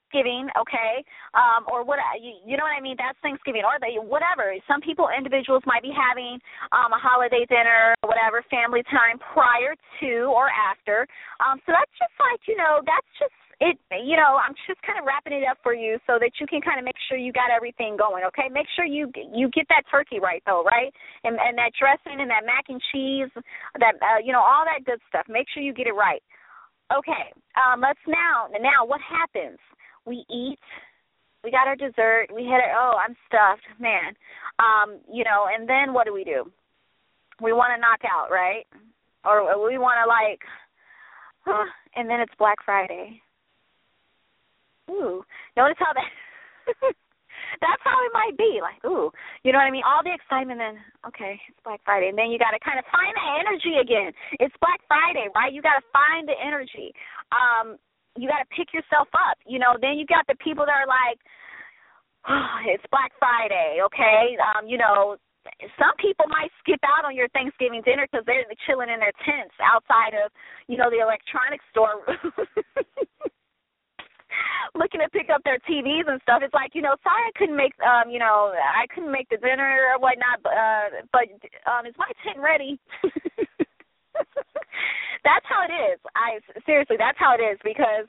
Thanksgiving, 0.08 0.48
okay, 0.56 1.04
um, 1.34 1.68
or 1.68 1.84
what 1.84 1.98
you, 2.20 2.32
you 2.46 2.56
know 2.56 2.64
what 2.64 2.72
I 2.72 2.80
mean? 2.80 2.96
That's 2.96 3.18
Thanksgiving, 3.20 3.62
or 3.64 3.76
they 3.80 4.00
whatever. 4.00 4.56
Some 4.64 4.80
people, 4.80 5.08
individuals, 5.12 5.62
might 5.66 5.82
be 5.82 5.92
having 5.92 6.40
um, 6.72 6.92
a 6.92 7.00
holiday 7.00 7.44
dinner, 7.48 7.94
or 8.02 8.08
whatever, 8.08 8.40
family 8.50 8.82
time 8.88 9.20
prior 9.20 9.76
to 10.00 10.12
or 10.32 10.48
after. 10.48 11.06
Um, 11.44 11.60
so 11.68 11.76
that's 11.76 11.92
just 12.00 12.16
like 12.16 12.40
you 12.48 12.56
know, 12.56 12.80
that's 12.84 13.06
just 13.20 13.36
it 13.58 13.74
you 14.06 14.14
know 14.14 14.38
i'm 14.38 14.54
just 14.70 14.78
kind 14.86 15.02
of 15.02 15.04
wrapping 15.04 15.34
it 15.34 15.42
up 15.42 15.58
for 15.66 15.74
you 15.74 15.98
so 16.06 16.14
that 16.14 16.30
you 16.38 16.46
can 16.46 16.62
kind 16.62 16.78
of 16.78 16.86
make 16.86 16.94
sure 17.10 17.18
you 17.18 17.34
got 17.34 17.50
everything 17.50 17.98
going 17.98 18.22
okay 18.22 18.46
make 18.46 18.70
sure 18.78 18.86
you 18.86 19.10
you 19.34 19.50
get 19.50 19.66
that 19.66 19.82
turkey 19.90 20.22
right 20.22 20.46
though 20.46 20.62
right 20.62 20.94
and 21.26 21.34
and 21.42 21.58
that 21.58 21.74
dressing 21.74 22.22
and 22.22 22.30
that 22.30 22.46
mac 22.46 22.70
and 22.70 22.78
cheese 22.94 23.26
that 23.82 23.98
uh, 23.98 24.22
you 24.22 24.30
know 24.30 24.38
all 24.38 24.62
that 24.62 24.86
good 24.86 25.02
stuff 25.10 25.26
make 25.26 25.50
sure 25.50 25.58
you 25.58 25.74
get 25.74 25.90
it 25.90 25.98
right 25.98 26.22
Okay, 26.88 27.28
um, 27.60 27.84
let's 27.84 28.00
now. 28.08 28.48
Now, 28.48 28.88
what 28.88 29.00
happens? 29.04 29.60
We 30.08 30.24
eat. 30.30 30.58
We 31.44 31.50
got 31.50 31.68
our 31.68 31.76
dessert. 31.76 32.28
We 32.34 32.42
hit 32.42 32.64
it. 32.64 32.72
Oh, 32.74 32.96
I'm 32.96 33.14
stuffed, 33.28 33.68
man. 33.78 34.16
Um, 34.58 34.98
you 35.12 35.22
know, 35.22 35.46
and 35.52 35.68
then 35.68 35.92
what 35.92 36.06
do 36.06 36.14
we 36.14 36.24
do? 36.24 36.50
We 37.40 37.52
want 37.52 37.76
to 37.76 37.80
knock 37.80 38.00
out, 38.08 38.30
right? 38.32 38.66
Or 39.24 39.44
we 39.68 39.76
want 39.76 40.00
to 40.00 40.08
like, 40.08 40.40
huh, 41.44 41.68
and 41.96 42.08
then 42.08 42.20
it's 42.20 42.32
Black 42.38 42.56
Friday. 42.64 43.20
Ooh, 44.90 45.22
notice 45.56 45.76
how 45.78 45.92
that. 45.92 46.08
that's 47.60 47.84
how 47.84 47.96
it 48.04 48.12
might 48.16 48.36
be. 48.36 48.60
Like, 48.64 48.80
ooh, 48.88 49.12
you 49.44 49.52
know 49.52 49.60
what 49.60 49.68
I 49.68 49.70
mean? 49.70 49.84
All 49.84 50.02
the 50.02 50.16
excitement, 50.16 50.58
then 50.58 50.80
okay, 51.06 51.38
it's 51.48 51.60
Black 51.62 51.80
Friday, 51.84 52.08
and 52.08 52.18
then 52.18 52.32
you 52.32 52.40
got 52.40 52.56
to 52.56 52.60
kind 52.64 52.80
of 52.80 52.88
find 52.88 53.12
the 53.12 53.26
energy 53.44 53.76
again. 53.76 54.12
It's 54.40 54.54
Black 54.64 54.80
Friday, 54.88 55.28
right? 55.36 55.52
You 55.52 55.60
got 55.60 55.76
to 55.78 55.86
find 55.92 56.26
the 56.26 56.36
energy. 56.40 56.96
Um, 57.30 57.76
you 58.20 58.28
got 58.28 58.42
to 58.42 58.50
pick 58.54 58.74
yourself 58.74 59.08
up. 59.14 59.38
You 59.46 59.58
know, 59.58 59.78
then 59.80 59.98
you 59.98 60.06
got 60.06 60.26
the 60.26 60.36
people 60.42 60.66
that 60.66 60.74
are 60.74 60.90
like, 60.90 61.18
oh, 62.28 62.56
it's 62.72 62.84
Black 62.90 63.12
Friday, 63.18 63.80
okay? 63.86 64.36
Um, 64.42 64.66
you 64.66 64.78
know, 64.78 65.16
some 65.80 65.96
people 65.96 66.26
might 66.28 66.52
skip 66.60 66.80
out 66.84 67.06
on 67.08 67.16
your 67.16 67.28
Thanksgiving 67.32 67.80
dinner 67.80 68.06
because 68.10 68.26
they're 68.26 68.44
chilling 68.66 68.90
in 68.90 69.00
their 69.00 69.16
tents 69.24 69.54
outside 69.64 70.12
of, 70.12 70.30
you 70.68 70.76
know, 70.76 70.90
the 70.90 71.00
electronics 71.00 71.64
store. 71.72 72.04
looking 74.74 75.00
to 75.00 75.08
pick 75.10 75.30
up 75.32 75.42
their 75.44 75.58
TVs 75.64 76.06
and 76.06 76.20
stuff. 76.22 76.42
It's 76.42 76.54
like, 76.54 76.74
you 76.74 76.82
know, 76.82 76.94
sorry 77.02 77.22
I 77.26 77.32
couldn't 77.36 77.56
make 77.56 77.72
um, 77.80 78.10
you 78.10 78.18
know, 78.18 78.52
I 78.54 78.86
couldn't 78.94 79.10
make 79.10 79.28
the 79.28 79.36
dinner 79.38 79.90
or 79.94 79.98
whatnot, 79.98 80.42
but 80.42 80.52
uh 80.52 80.88
but 81.12 81.24
um 81.70 81.86
is 81.86 81.94
my 81.96 82.10
tent 82.22 82.38
ready? 82.38 82.78
that's 85.24 85.46
how 85.46 85.64
it 85.66 85.72
is. 85.72 85.98
I 86.14 86.38
seriously, 86.66 86.96
that's 86.98 87.18
how 87.18 87.34
it 87.34 87.42
is 87.42 87.58
because 87.64 88.06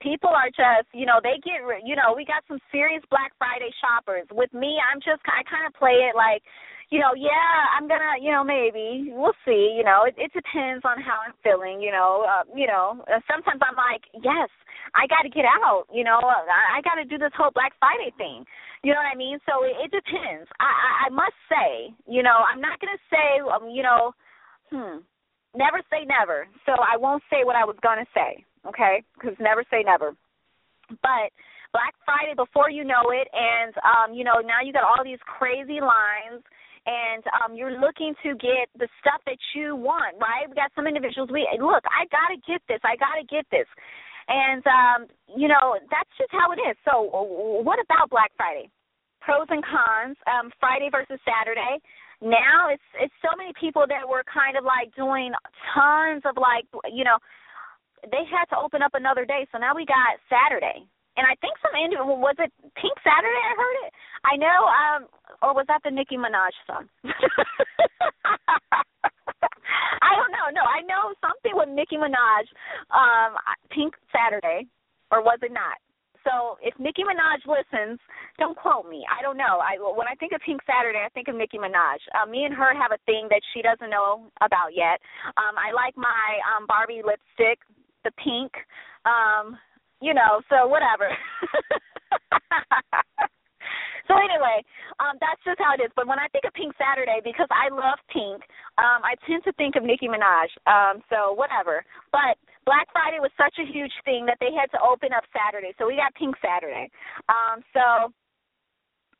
people 0.00 0.30
are 0.30 0.50
just, 0.50 0.86
you 0.94 1.06
know, 1.06 1.18
they 1.22 1.42
get, 1.42 1.62
you 1.84 1.96
know, 1.96 2.14
we 2.14 2.24
got 2.24 2.46
some 2.46 2.58
serious 2.70 3.02
Black 3.10 3.32
Friday 3.38 3.70
shoppers. 3.82 4.26
With 4.30 4.52
me, 4.54 4.78
I'm 4.78 5.02
just, 5.02 5.22
I 5.26 5.42
kind 5.46 5.66
of 5.66 5.74
play 5.74 6.06
it 6.06 6.14
like, 6.14 6.42
you 6.90 7.00
know, 7.00 7.12
yeah, 7.12 7.68
I'm 7.76 7.84
gonna, 7.84 8.16
you 8.16 8.32
know, 8.32 8.40
maybe 8.40 9.12
we'll 9.12 9.36
see. 9.44 9.76
You 9.76 9.84
know, 9.84 10.08
it, 10.08 10.16
it 10.16 10.32
depends 10.32 10.80
on 10.88 10.96
how 11.04 11.20
I'm 11.20 11.36
feeling. 11.44 11.84
You 11.84 11.92
know, 11.92 12.24
uh, 12.24 12.48
you 12.56 12.66
know, 12.66 13.04
uh, 13.04 13.20
sometimes 13.28 13.60
I'm 13.60 13.76
like, 13.76 14.08
yes, 14.24 14.48
I 14.96 15.04
got 15.04 15.20
to 15.20 15.28
get 15.28 15.44
out. 15.44 15.84
You 15.92 16.04
know, 16.04 16.16
I, 16.16 16.78
I 16.78 16.80
got 16.80 16.96
to 16.96 17.04
do 17.04 17.20
this 17.20 17.34
whole 17.36 17.52
Black 17.52 17.76
Friday 17.76 18.08
thing. 18.16 18.48
You 18.80 18.96
know 18.96 19.04
what 19.04 19.12
I 19.12 19.18
mean? 19.20 19.36
So 19.44 19.68
it, 19.68 19.76
it 19.84 19.90
depends. 19.92 20.48
I, 20.56 20.70
I, 20.70 20.90
I 21.06 21.08
must 21.12 21.36
say, 21.50 21.92
you 22.08 22.22
know, 22.22 22.40
I'm 22.46 22.60
not 22.60 22.80
gonna 22.80 23.02
say, 23.10 23.42
um, 23.44 23.68
you 23.68 23.82
know, 23.82 24.14
hmm, 24.70 25.04
never 25.54 25.80
say 25.90 26.04
never. 26.04 26.46
So 26.66 26.72
I 26.72 26.96
won't 26.96 27.22
say 27.30 27.44
what 27.44 27.56
I 27.56 27.64
was 27.64 27.76
gonna 27.82 28.06
say. 28.14 28.44
Okay, 28.66 29.02
because 29.14 29.36
never 29.40 29.64
say 29.70 29.82
never. 29.84 30.14
But 30.88 31.30
Black 31.72 31.94
Friday 32.04 32.34
before 32.34 32.70
you 32.70 32.84
know 32.84 33.12
it, 33.12 33.28
and 33.32 33.74
um, 33.84 34.14
you 34.14 34.24
know 34.24 34.40
now 34.44 34.60
you 34.64 34.72
got 34.72 34.84
all 34.84 35.04
these 35.04 35.20
crazy 35.24 35.80
lines 35.80 36.42
and 36.88 37.22
um, 37.36 37.52
you're 37.52 37.76
looking 37.76 38.16
to 38.24 38.32
get 38.40 38.72
the 38.80 38.88
stuff 39.04 39.20
that 39.28 39.36
you 39.52 39.76
want, 39.76 40.16
right? 40.16 40.48
We 40.48 40.56
got 40.56 40.72
some 40.72 40.88
individuals. 40.88 41.28
We 41.28 41.44
look, 41.60 41.84
I 41.84 42.08
gotta 42.08 42.40
get 42.48 42.64
this. 42.64 42.80
I 42.80 42.96
gotta 42.96 43.28
get 43.28 43.44
this, 43.52 43.68
and 44.28 44.64
um, 44.64 45.00
you 45.36 45.48
know 45.48 45.76
that's 45.92 46.10
just 46.16 46.32
how 46.32 46.52
it 46.52 46.60
is. 46.64 46.76
So, 46.88 47.04
what 47.60 47.76
about 47.76 48.08
Black 48.08 48.32
Friday? 48.36 48.72
Pros 49.20 49.46
and 49.50 49.60
cons. 49.60 50.16
Um, 50.24 50.48
Friday 50.60 50.88
versus 50.88 51.20
Saturday. 51.28 51.84
Now 52.20 52.68
it's 52.70 52.88
it's 52.98 53.14
so 53.22 53.30
many 53.38 53.52
people 53.58 53.86
that 53.88 54.08
were 54.08 54.24
kind 54.26 54.56
of 54.58 54.64
like 54.64 54.94
doing 54.94 55.32
tons 55.74 56.22
of 56.26 56.36
like 56.36 56.66
you 56.90 57.04
know 57.04 57.18
they 58.10 58.26
had 58.26 58.46
to 58.50 58.58
open 58.58 58.82
up 58.82 58.94
another 58.94 59.24
day. 59.24 59.46
So 59.52 59.58
now 59.58 59.74
we 59.74 59.86
got 59.86 60.18
Saturday 60.26 60.86
and 61.18 61.26
I 61.26 61.34
think 61.42 61.58
some 61.58 61.74
Indian 61.74 62.06
was 62.06 62.38
it 62.38 62.54
Pink 62.78 62.94
Saturday. 63.02 63.42
I 63.42 63.54
heard 63.58 63.78
it. 63.90 63.92
I 64.22 64.38
know, 64.38 64.58
um, 64.70 65.00
or 65.42 65.50
was 65.52 65.66
that 65.66 65.82
the 65.82 65.90
Nicki 65.90 66.14
Minaj 66.14 66.54
song? 66.62 66.86
I 69.98 70.14
don't 70.14 70.30
know. 70.30 70.46
No, 70.54 70.62
I 70.62 70.86
know 70.86 71.10
something 71.18 71.58
with 71.58 71.74
Nicki 71.74 71.98
Minaj, 71.98 72.46
um, 72.94 73.34
Pink 73.74 73.98
Saturday, 74.14 74.70
or 75.10 75.18
was 75.20 75.42
it 75.42 75.50
not? 75.50 75.82
So 76.28 76.58
if 76.60 76.74
Nicki 76.78 77.02
Minaj 77.02 77.40
listens, 77.48 77.98
don't 78.38 78.56
quote 78.56 78.88
me. 78.88 79.04
I 79.08 79.22
don't 79.22 79.36
know. 79.36 79.64
I 79.64 79.80
when 79.80 80.06
I 80.06 80.14
think 80.20 80.32
of 80.32 80.40
Pink 80.44 80.60
Saturday, 80.68 81.00
I 81.04 81.08
think 81.10 81.28
of 81.28 81.34
Nicki 81.34 81.56
Minaj. 81.56 81.98
Uh, 82.12 82.28
me 82.28 82.44
and 82.44 82.54
her 82.54 82.74
have 82.74 82.92
a 82.92 83.00
thing 83.06 83.28
that 83.30 83.40
she 83.54 83.62
doesn't 83.62 83.88
know 83.88 84.28
about 84.42 84.76
yet. 84.76 85.00
Um, 85.40 85.56
I 85.56 85.72
like 85.72 85.96
my 85.96 86.38
um, 86.44 86.66
Barbie 86.66 87.02
lipstick, 87.04 87.58
the 88.04 88.12
pink. 88.22 88.52
Um, 89.06 89.56
you 90.00 90.14
know, 90.14 90.40
so 90.48 90.68
whatever. 90.68 91.08
so 94.08 94.16
anyway, 94.16 94.64
um, 94.98 95.20
that's 95.20 95.38
just 95.44 95.60
how 95.60 95.76
it 95.76 95.84
is. 95.84 95.92
But 95.94 96.08
when 96.08 96.18
I 96.18 96.26
think 96.32 96.48
of 96.48 96.56
Pink 96.56 96.72
Saturday, 96.80 97.20
because 97.22 97.46
I 97.52 97.68
love 97.68 98.00
Pink, 98.08 98.40
um, 98.80 99.04
I 99.04 99.14
tend 99.28 99.44
to 99.44 99.52
think 99.60 99.76
of 99.76 99.84
Nicki 99.84 100.08
Minaj. 100.08 100.48
Um, 100.64 101.04
so 101.12 101.36
whatever. 101.36 101.84
But 102.10 102.40
Black 102.64 102.88
Friday 102.90 103.20
was 103.20 103.30
such 103.36 103.54
a 103.60 103.68
huge 103.68 103.92
thing 104.08 104.24
that 104.26 104.40
they 104.40 104.50
had 104.56 104.72
to 104.72 104.80
open 104.80 105.12
up 105.12 105.28
Saturday. 105.30 105.76
So 105.76 105.86
we 105.86 106.00
got 106.00 106.16
Pink 106.16 106.34
Saturday. 106.40 106.88
Um, 107.28 107.60
so 107.76 108.10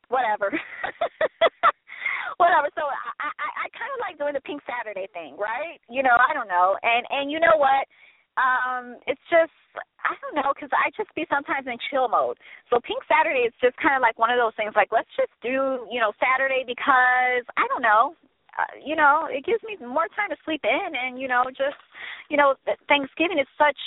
whatever. 0.09 0.49
whatever. 2.41 2.67
So 2.73 2.83
I 2.83 3.29
I, 3.29 3.47
I 3.63 3.65
kind 3.77 3.91
of 3.93 3.99
like 4.01 4.17
doing 4.17 4.33
the 4.33 4.43
Pink 4.43 4.61
Saturday 4.65 5.07
thing, 5.13 5.37
right? 5.37 5.77
You 5.89 6.01
know, 6.01 6.17
I 6.17 6.33
don't 6.33 6.49
know. 6.49 6.77
And 6.81 7.05
and 7.09 7.31
you 7.31 7.39
know 7.39 7.57
what? 7.61 7.85
Um, 8.37 9.01
it's 9.07 9.21
just 9.29 9.53
I 10.05 10.15
don't 10.21 10.35
know 10.37 10.53
because 10.53 10.69
I 10.71 10.89
just 10.95 11.13
be 11.15 11.25
sometimes 11.29 11.67
in 11.67 11.77
chill 11.89 12.07
mode. 12.07 12.37
So 12.69 12.79
Pink 12.79 13.03
Saturday 13.09 13.47
is 13.47 13.55
just 13.59 13.75
kind 13.77 13.95
of 13.95 14.01
like 14.01 14.17
one 14.17 14.31
of 14.31 14.39
those 14.39 14.55
things. 14.55 14.73
Like 14.75 14.91
let's 14.91 15.11
just 15.17 15.33
do 15.41 15.85
you 15.89 15.99
know 15.99 16.13
Saturday 16.19 16.63
because 16.65 17.43
I 17.57 17.65
don't 17.67 17.83
know. 17.83 18.15
Uh, 18.59 18.75
you 18.83 18.95
know, 18.95 19.29
it 19.31 19.45
gives 19.45 19.63
me 19.63 19.79
more 19.79 20.11
time 20.19 20.27
to 20.33 20.39
sleep 20.43 20.61
in, 20.67 20.89
and 20.91 21.15
you 21.19 21.27
know, 21.27 21.47
just 21.53 21.79
you 22.27 22.35
know, 22.35 22.55
Thanksgiving 22.87 23.39
is 23.39 23.47
such 23.57 23.77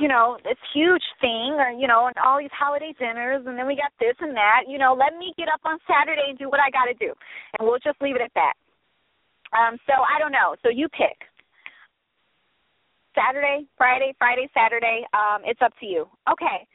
you 0.00 0.08
know 0.08 0.38
this 0.44 0.56
huge 0.72 1.04
thing 1.20 1.56
or 1.58 1.70
you 1.70 1.86
know 1.86 2.06
and 2.06 2.16
all 2.16 2.38
these 2.38 2.52
holiday 2.52 2.94
dinners 2.98 3.44
and 3.46 3.58
then 3.58 3.66
we 3.66 3.76
got 3.76 3.92
this 4.00 4.16
and 4.20 4.34
that 4.36 4.64
you 4.68 4.78
know 4.78 4.96
let 4.96 5.16
me 5.18 5.34
get 5.36 5.48
up 5.52 5.60
on 5.64 5.78
saturday 5.84 6.24
and 6.28 6.38
do 6.38 6.48
what 6.48 6.60
i 6.60 6.70
got 6.70 6.86
to 6.86 6.94
do 6.94 7.12
and 7.58 7.68
we'll 7.68 7.78
just 7.78 8.00
leave 8.00 8.16
it 8.16 8.22
at 8.22 8.32
that 8.34 8.54
um 9.52 9.76
so 9.86 9.92
i 10.08 10.18
don't 10.18 10.32
know 10.32 10.56
so 10.62 10.68
you 10.68 10.88
pick 10.88 11.28
Saturday, 13.14 13.66
Friday, 13.76 14.14
Friday, 14.18 14.48
Saturday. 14.54 15.02
Um, 15.14 15.42
it's 15.44 15.60
up 15.62 15.72
to 15.80 15.86
you. 15.86 16.06
Okay. 16.30 16.66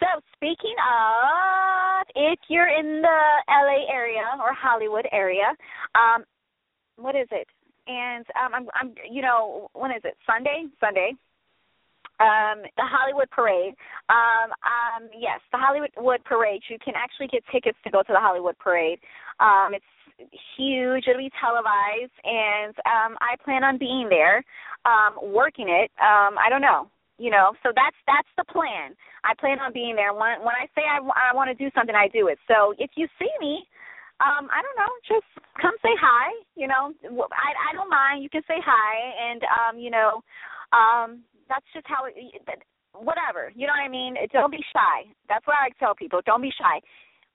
So 0.00 0.06
speaking 0.34 0.74
of, 0.80 2.06
if 2.14 2.38
you're 2.48 2.68
in 2.68 3.02
the 3.02 3.20
LA 3.48 3.92
area 3.92 4.24
or 4.40 4.54
Hollywood 4.54 5.06
area, 5.12 5.52
um, 5.94 6.24
what 6.96 7.14
is 7.14 7.28
it? 7.30 7.46
And 7.86 8.24
um, 8.38 8.54
I'm, 8.54 8.66
I'm, 8.74 8.94
you 9.10 9.20
know, 9.20 9.68
when 9.74 9.90
is 9.90 10.02
it? 10.04 10.16
Sunday, 10.26 10.64
Sunday. 10.80 11.12
Um, 12.20 12.62
the 12.76 12.84
Hollywood 12.84 13.30
Parade. 13.30 13.74
Um, 14.08 14.52
um, 14.64 15.08
yes, 15.18 15.40
the 15.52 15.58
Hollywood 15.58 16.24
Parade. 16.24 16.62
You 16.68 16.76
can 16.82 16.94
actually 16.94 17.28
get 17.28 17.42
tickets 17.50 17.78
to 17.84 17.90
go 17.90 18.02
to 18.02 18.12
the 18.12 18.20
Hollywood 18.20 18.58
Parade. 18.58 18.98
Um, 19.40 19.72
it's 19.72 19.84
huge. 20.56 21.04
It'll 21.08 21.20
be 21.20 21.30
televised, 21.40 22.12
and 22.24 22.74
um, 22.84 23.16
I 23.20 23.36
plan 23.42 23.64
on 23.64 23.78
being 23.78 24.08
there, 24.08 24.44
um, 24.84 25.32
working 25.32 25.68
it. 25.68 25.90
Um, 26.00 26.38
I 26.40 26.48
don't 26.48 26.62
know, 26.62 26.88
you 27.18 27.30
know. 27.30 27.52
So 27.62 27.70
that's 27.74 27.96
that's 28.06 28.28
the 28.36 28.44
plan. 28.50 28.96
I 29.24 29.34
plan 29.38 29.60
on 29.60 29.72
being 29.72 29.96
there. 29.96 30.12
When 30.12 30.40
when 30.40 30.56
I 30.56 30.66
say 30.74 30.82
I, 30.84 31.00
I 31.00 31.34
want 31.34 31.48
to 31.48 31.56
do 31.58 31.70
something, 31.74 31.94
I 31.94 32.08
do 32.08 32.28
it. 32.28 32.38
So 32.48 32.74
if 32.78 32.90
you 32.96 33.08
see 33.18 33.32
me, 33.40 33.66
um, 34.20 34.48
I 34.52 34.60
don't 34.62 34.78
know, 34.78 34.92
just 35.06 35.28
come 35.60 35.74
say 35.82 35.94
hi. 36.00 36.32
You 36.56 36.68
know, 36.68 36.92
I 37.04 37.50
I 37.52 37.70
don't 37.74 37.90
mind. 37.90 38.22
You 38.22 38.30
can 38.30 38.42
say 38.48 38.58
hi, 38.60 38.92
and 39.30 39.40
um, 39.44 39.74
you 39.78 39.90
know, 39.90 40.22
um, 40.72 41.24
that's 41.48 41.66
just 41.74 41.86
how 41.86 42.06
it. 42.06 42.14
Whatever, 42.92 43.52
you 43.54 43.66
know 43.66 43.72
what 43.72 43.86
I 43.86 43.88
mean. 43.88 44.16
Don't 44.32 44.50
be 44.50 44.60
shy. 44.74 45.08
That's 45.28 45.46
what 45.46 45.56
I 45.56 45.70
tell 45.78 45.94
people. 45.94 46.20
Don't 46.26 46.42
be 46.42 46.50
shy 46.50 46.82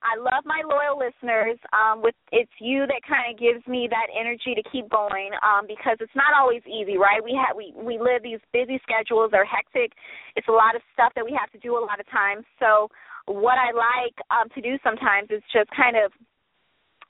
I 0.06 0.22
love 0.22 0.46
my 0.46 0.62
loyal 0.62 1.02
listeners. 1.02 1.58
Um, 1.74 2.02
with 2.06 2.14
it's 2.32 2.52
you 2.62 2.86
that 2.86 3.02
kind 3.10 3.34
of 3.34 3.40
gives 3.42 3.66
me 3.66 3.90
that 3.90 4.08
energy 4.14 4.54
to 4.54 4.64
keep 4.70 4.90
going 4.90 5.34
um, 5.42 5.66
because 5.66 5.98
it's 6.00 6.14
not 6.16 6.38
always 6.38 6.62
easy, 6.70 6.98
right? 6.98 7.24
We 7.24 7.34
have 7.34 7.58
we 7.58 7.74
we 7.74 7.98
live 7.98 8.22
these 8.22 8.44
busy 8.54 8.80
schedules. 8.86 9.34
They're 9.34 9.50
hectic. 9.50 9.98
It's 10.36 10.48
a 10.48 10.54
lot 10.54 10.76
of 10.76 10.82
stuff 10.94 11.14
that 11.16 11.26
we 11.26 11.34
have 11.34 11.50
to 11.52 11.60
do 11.60 11.74
a 11.78 11.82
lot 11.82 12.00
of 12.00 12.06
times. 12.14 12.46
So 12.62 12.90
what 13.26 13.58
I 13.58 13.74
like 13.74 14.16
um, 14.30 14.50
to 14.54 14.62
do 14.62 14.78
sometimes 14.86 15.34
is 15.34 15.42
just 15.50 15.70
kind 15.74 15.98
of, 15.98 16.14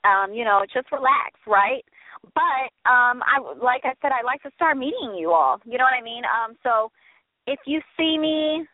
um, 0.08 0.32
you 0.32 0.44
know, 0.44 0.64
just 0.72 0.88
relax, 0.90 1.36
right? 1.46 1.84
But 2.32 2.72
um, 2.88 3.20
I 3.20 3.44
like 3.60 3.84
I 3.84 3.92
said, 4.00 4.12
I 4.16 4.24
like 4.24 4.42
to 4.42 4.50
start 4.56 4.80
meeting 4.80 5.14
you 5.18 5.32
all. 5.32 5.60
You 5.68 5.76
know 5.76 5.84
what 5.84 5.98
I 5.98 6.02
mean? 6.02 6.24
Um, 6.24 6.56
so 6.64 6.90
if 7.46 7.60
you 7.66 7.80
see 7.96 8.16
me, 8.16 8.64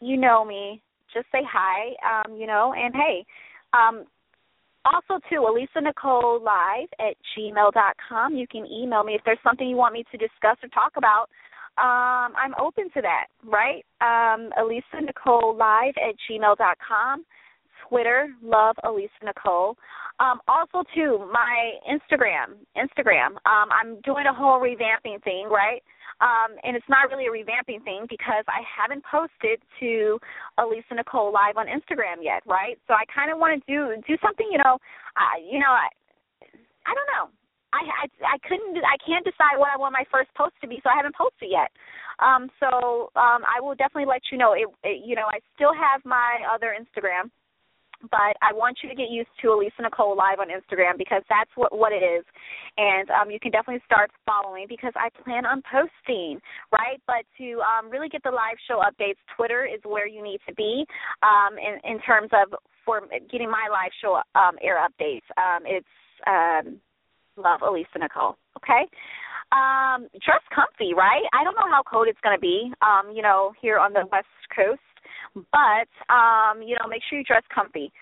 you 0.00 0.16
know 0.16 0.44
me 0.44 0.82
just 1.14 1.26
say 1.32 1.42
hi, 1.48 1.94
um, 2.04 2.36
you 2.36 2.46
know, 2.46 2.74
and 2.76 2.94
hey, 2.94 3.24
um, 3.72 4.04
also 4.84 5.18
too, 5.30 5.46
Alisa 5.48 5.82
Nicole 5.82 6.42
Live 6.42 6.88
at 6.98 7.16
gmail 7.32 7.72
dot 7.72 7.96
com. 8.06 8.34
You 8.34 8.46
can 8.46 8.66
email 8.66 9.02
me 9.02 9.14
if 9.14 9.22
there's 9.24 9.38
something 9.42 9.66
you 9.66 9.76
want 9.76 9.94
me 9.94 10.04
to 10.10 10.18
discuss 10.18 10.58
or 10.62 10.68
talk 10.68 10.92
about. 10.96 11.30
Um, 11.76 12.34
I'm 12.36 12.54
open 12.60 12.90
to 12.94 13.00
that, 13.02 13.26
right? 13.44 13.82
Um, 14.00 14.50
Alisa 14.60 15.02
Nicole 15.02 15.56
Live 15.56 15.94
at 15.96 16.14
gmail 16.28 16.56
dot 16.56 16.76
com. 16.86 17.24
Twitter, 17.88 18.28
love 18.42 18.76
Alisa 18.84 19.08
Nicole. 19.24 19.76
Um, 20.20 20.40
also 20.48 20.84
too, 20.94 21.28
my 21.32 21.72
Instagram, 21.90 22.56
Instagram. 22.76 23.28
Um, 23.46 23.68
I'm 23.70 24.00
doing 24.02 24.26
a 24.26 24.32
whole 24.32 24.60
revamping 24.60 25.22
thing, 25.22 25.48
right? 25.50 25.82
Um, 26.24 26.56
and 26.64 26.72
it's 26.72 26.88
not 26.88 27.12
really 27.12 27.28
a 27.28 27.34
revamping 27.36 27.84
thing 27.84 28.08
because 28.08 28.48
I 28.48 28.64
haven't 28.64 29.04
posted 29.04 29.60
to 29.80 30.16
Alisa 30.56 30.96
Nicole 30.96 31.28
live 31.28 31.60
on 31.60 31.68
Instagram 31.68 32.24
yet, 32.24 32.40
right? 32.48 32.80
So 32.88 32.96
I 32.96 33.04
kind 33.12 33.28
of 33.28 33.36
want 33.36 33.60
to 33.60 33.60
do 33.68 33.92
do 34.08 34.16
something, 34.24 34.48
you 34.50 34.56
know, 34.56 34.80
I, 35.20 35.44
you 35.44 35.60
know, 35.60 35.68
I, 35.68 35.92
I 36.88 36.92
don't 36.96 37.10
know. 37.12 37.28
I, 37.76 38.06
I 38.06 38.34
I 38.34 38.36
couldn't 38.48 38.80
I 38.80 38.96
can't 39.04 39.24
decide 39.26 39.60
what 39.60 39.68
I 39.68 39.76
want 39.76 39.92
my 39.92 40.08
first 40.08 40.32
post 40.32 40.54
to 40.62 40.66
be, 40.68 40.80
so 40.80 40.88
I 40.88 40.96
haven't 40.96 41.14
posted 41.14 41.50
yet. 41.50 41.68
Um, 42.22 42.48
so 42.56 43.10
um, 43.20 43.42
I 43.44 43.60
will 43.60 43.74
definitely 43.74 44.08
let 44.08 44.22
you 44.32 44.38
know. 44.38 44.54
It, 44.54 44.70
it, 44.86 45.04
you 45.04 45.16
know, 45.16 45.26
I 45.28 45.44
still 45.58 45.74
have 45.74 46.00
my 46.06 46.40
other 46.48 46.72
Instagram 46.72 47.28
but 48.10 48.36
I 48.42 48.52
want 48.52 48.78
you 48.82 48.88
to 48.88 48.94
get 48.94 49.10
used 49.10 49.28
to 49.42 49.48
Alisa 49.48 49.82
Nicole 49.82 50.16
live 50.16 50.40
on 50.40 50.48
Instagram 50.48 50.98
because 50.98 51.22
that's 51.28 51.50
what 51.54 51.76
what 51.76 51.92
it 51.92 52.04
is, 52.04 52.24
and 52.76 53.08
um, 53.10 53.30
you 53.30 53.40
can 53.40 53.50
definitely 53.50 53.82
start 53.86 54.10
following 54.26 54.66
because 54.68 54.92
I 54.96 55.08
plan 55.22 55.46
on 55.46 55.62
posting 55.70 56.40
right. 56.72 57.00
But 57.06 57.24
to 57.38 57.60
um, 57.60 57.90
really 57.90 58.08
get 58.08 58.22
the 58.22 58.30
live 58.30 58.58
show 58.68 58.80
updates, 58.80 59.20
Twitter 59.36 59.64
is 59.64 59.80
where 59.84 60.06
you 60.06 60.22
need 60.22 60.40
to 60.48 60.54
be 60.54 60.84
um, 61.22 61.58
in 61.58 61.78
in 61.88 62.00
terms 62.00 62.30
of 62.32 62.54
for 62.84 63.02
getting 63.30 63.50
my 63.50 63.68
live 63.70 63.92
show 64.00 64.20
um, 64.34 64.56
air 64.62 64.76
updates. 64.76 65.26
Um, 65.36 65.62
it's 65.64 65.86
um, 66.26 66.80
love 67.36 67.60
Alisa 67.60 68.00
Nicole. 68.00 68.36
Okay. 68.56 68.86
Um, 69.52 70.08
dress 70.24 70.42
comfy, 70.54 70.94
right? 70.94 71.22
I 71.32 71.44
don't 71.44 71.54
know 71.54 71.70
how 71.70 71.82
cold 71.88 72.08
it's 72.08 72.18
going 72.22 72.36
to 72.36 72.40
be, 72.40 72.72
um, 72.82 73.14
you 73.14 73.22
know, 73.22 73.52
here 73.60 73.78
on 73.78 73.92
the 73.92 74.02
West 74.10 74.26
Coast 74.54 74.80
but 75.34 75.90
um, 76.12 76.62
you 76.62 76.76
know, 76.80 76.88
make 76.88 77.02
sure 77.08 77.18
you 77.18 77.24
dress 77.24 77.42
comfy. 77.54 77.92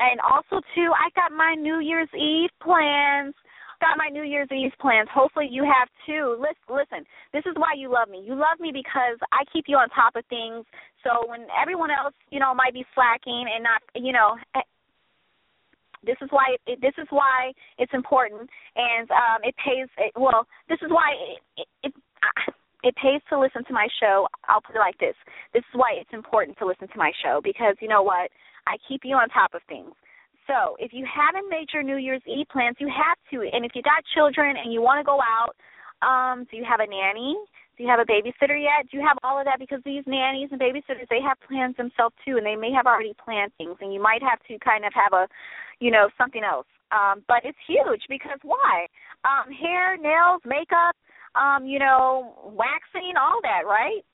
And 0.00 0.18
also 0.20 0.60
too, 0.74 0.90
I 0.90 1.08
got 1.14 1.30
my 1.30 1.54
New 1.54 1.80
Year's 1.80 2.08
Eve 2.14 2.50
plans. 2.62 3.34
Got 3.80 3.96
my 3.96 4.08
New 4.10 4.24
Year's 4.24 4.48
Eve 4.50 4.72
plans. 4.80 5.08
Hopefully 5.14 5.46
you 5.48 5.62
have 5.62 5.86
too. 6.04 6.34
Listen, 6.40 6.66
listen. 6.66 7.06
This 7.32 7.46
is 7.46 7.54
why 7.54 7.74
you 7.76 7.92
love 7.92 8.08
me. 8.08 8.24
You 8.26 8.34
love 8.34 8.58
me 8.58 8.72
because 8.72 9.18
I 9.30 9.44
keep 9.52 9.66
you 9.68 9.76
on 9.76 9.88
top 9.90 10.16
of 10.16 10.24
things. 10.26 10.66
So 11.04 11.28
when 11.30 11.46
everyone 11.54 11.90
else, 11.92 12.14
you 12.30 12.40
know, 12.40 12.52
might 12.54 12.74
be 12.74 12.84
slacking 12.94 13.46
and 13.54 13.62
not, 13.62 13.80
you 13.94 14.12
know, 14.12 14.34
eh, 14.56 14.66
this 16.04 16.16
is 16.22 16.28
why 16.30 16.56
it, 16.66 16.80
this 16.80 16.94
is 16.98 17.06
why 17.10 17.52
it's 17.78 17.92
important, 17.94 18.48
and 18.76 19.10
um, 19.10 19.42
it 19.42 19.54
pays. 19.64 19.88
It, 19.98 20.12
well, 20.16 20.46
this 20.68 20.78
is 20.82 20.90
why 20.90 21.10
it, 21.12 21.66
it, 21.82 21.94
it 21.94 22.54
it 22.82 22.94
pays 22.96 23.20
to 23.30 23.38
listen 23.38 23.64
to 23.64 23.72
my 23.72 23.88
show. 24.00 24.26
I'll 24.48 24.60
put 24.60 24.76
it 24.76 24.78
like 24.78 24.98
this. 24.98 25.14
This 25.52 25.64
is 25.66 25.74
why 25.74 25.98
it's 26.00 26.12
important 26.12 26.58
to 26.58 26.66
listen 26.66 26.88
to 26.88 26.98
my 26.98 27.12
show 27.22 27.40
because 27.42 27.76
you 27.80 27.88
know 27.88 28.02
what? 28.02 28.30
I 28.66 28.76
keep 28.86 29.02
you 29.04 29.16
on 29.16 29.28
top 29.30 29.54
of 29.54 29.62
things. 29.68 29.92
So 30.46 30.76
if 30.78 30.92
you 30.92 31.04
haven't 31.04 31.50
made 31.50 31.68
your 31.74 31.82
New 31.82 31.96
Year's 31.96 32.22
Eve 32.26 32.46
plans, 32.50 32.76
you 32.78 32.88
have 32.88 33.18
to. 33.30 33.48
And 33.52 33.64
if 33.64 33.72
you 33.74 33.82
got 33.82 34.00
children 34.14 34.56
and 34.56 34.72
you 34.72 34.80
want 34.80 34.98
to 35.00 35.04
go 35.04 35.20
out, 35.20 35.52
um, 36.00 36.46
do 36.50 36.56
you 36.56 36.64
have 36.64 36.80
a 36.80 36.86
nanny? 36.86 37.36
Do 37.76 37.84
you 37.84 37.90
have 37.90 38.00
a 38.00 38.08
babysitter 38.08 38.56
yet? 38.58 38.88
Do 38.90 38.96
you 38.96 39.04
have 39.06 39.18
all 39.22 39.38
of 39.38 39.44
that? 39.44 39.58
Because 39.58 39.80
these 39.84 40.02
nannies 40.06 40.48
and 40.50 40.60
babysitters, 40.60 41.06
they 41.10 41.20
have 41.20 41.36
plans 41.46 41.76
themselves 41.76 42.14
too, 42.24 42.36
and 42.36 42.46
they 42.46 42.56
may 42.56 42.72
have 42.72 42.86
already 42.86 43.14
planned 43.22 43.52
things, 43.58 43.76
and 43.80 43.92
you 43.92 44.02
might 44.02 44.22
have 44.22 44.40
to 44.48 44.58
kind 44.58 44.84
of 44.84 44.92
have 44.94 45.12
a, 45.12 45.28
you 45.78 45.90
know, 45.90 46.08
something 46.16 46.42
else. 46.42 46.66
Um, 46.90 47.22
but 47.28 47.44
it's 47.44 47.58
huge 47.66 48.02
because 48.08 48.38
why? 48.42 48.86
Um, 49.22 49.52
hair, 49.52 49.96
nails, 49.96 50.40
makeup, 50.46 50.96
um, 51.34 51.66
you 51.66 51.78
know, 51.78 52.34
waxing, 52.44 53.16
all 53.18 53.40
that, 53.42 53.66
right? 53.66 54.04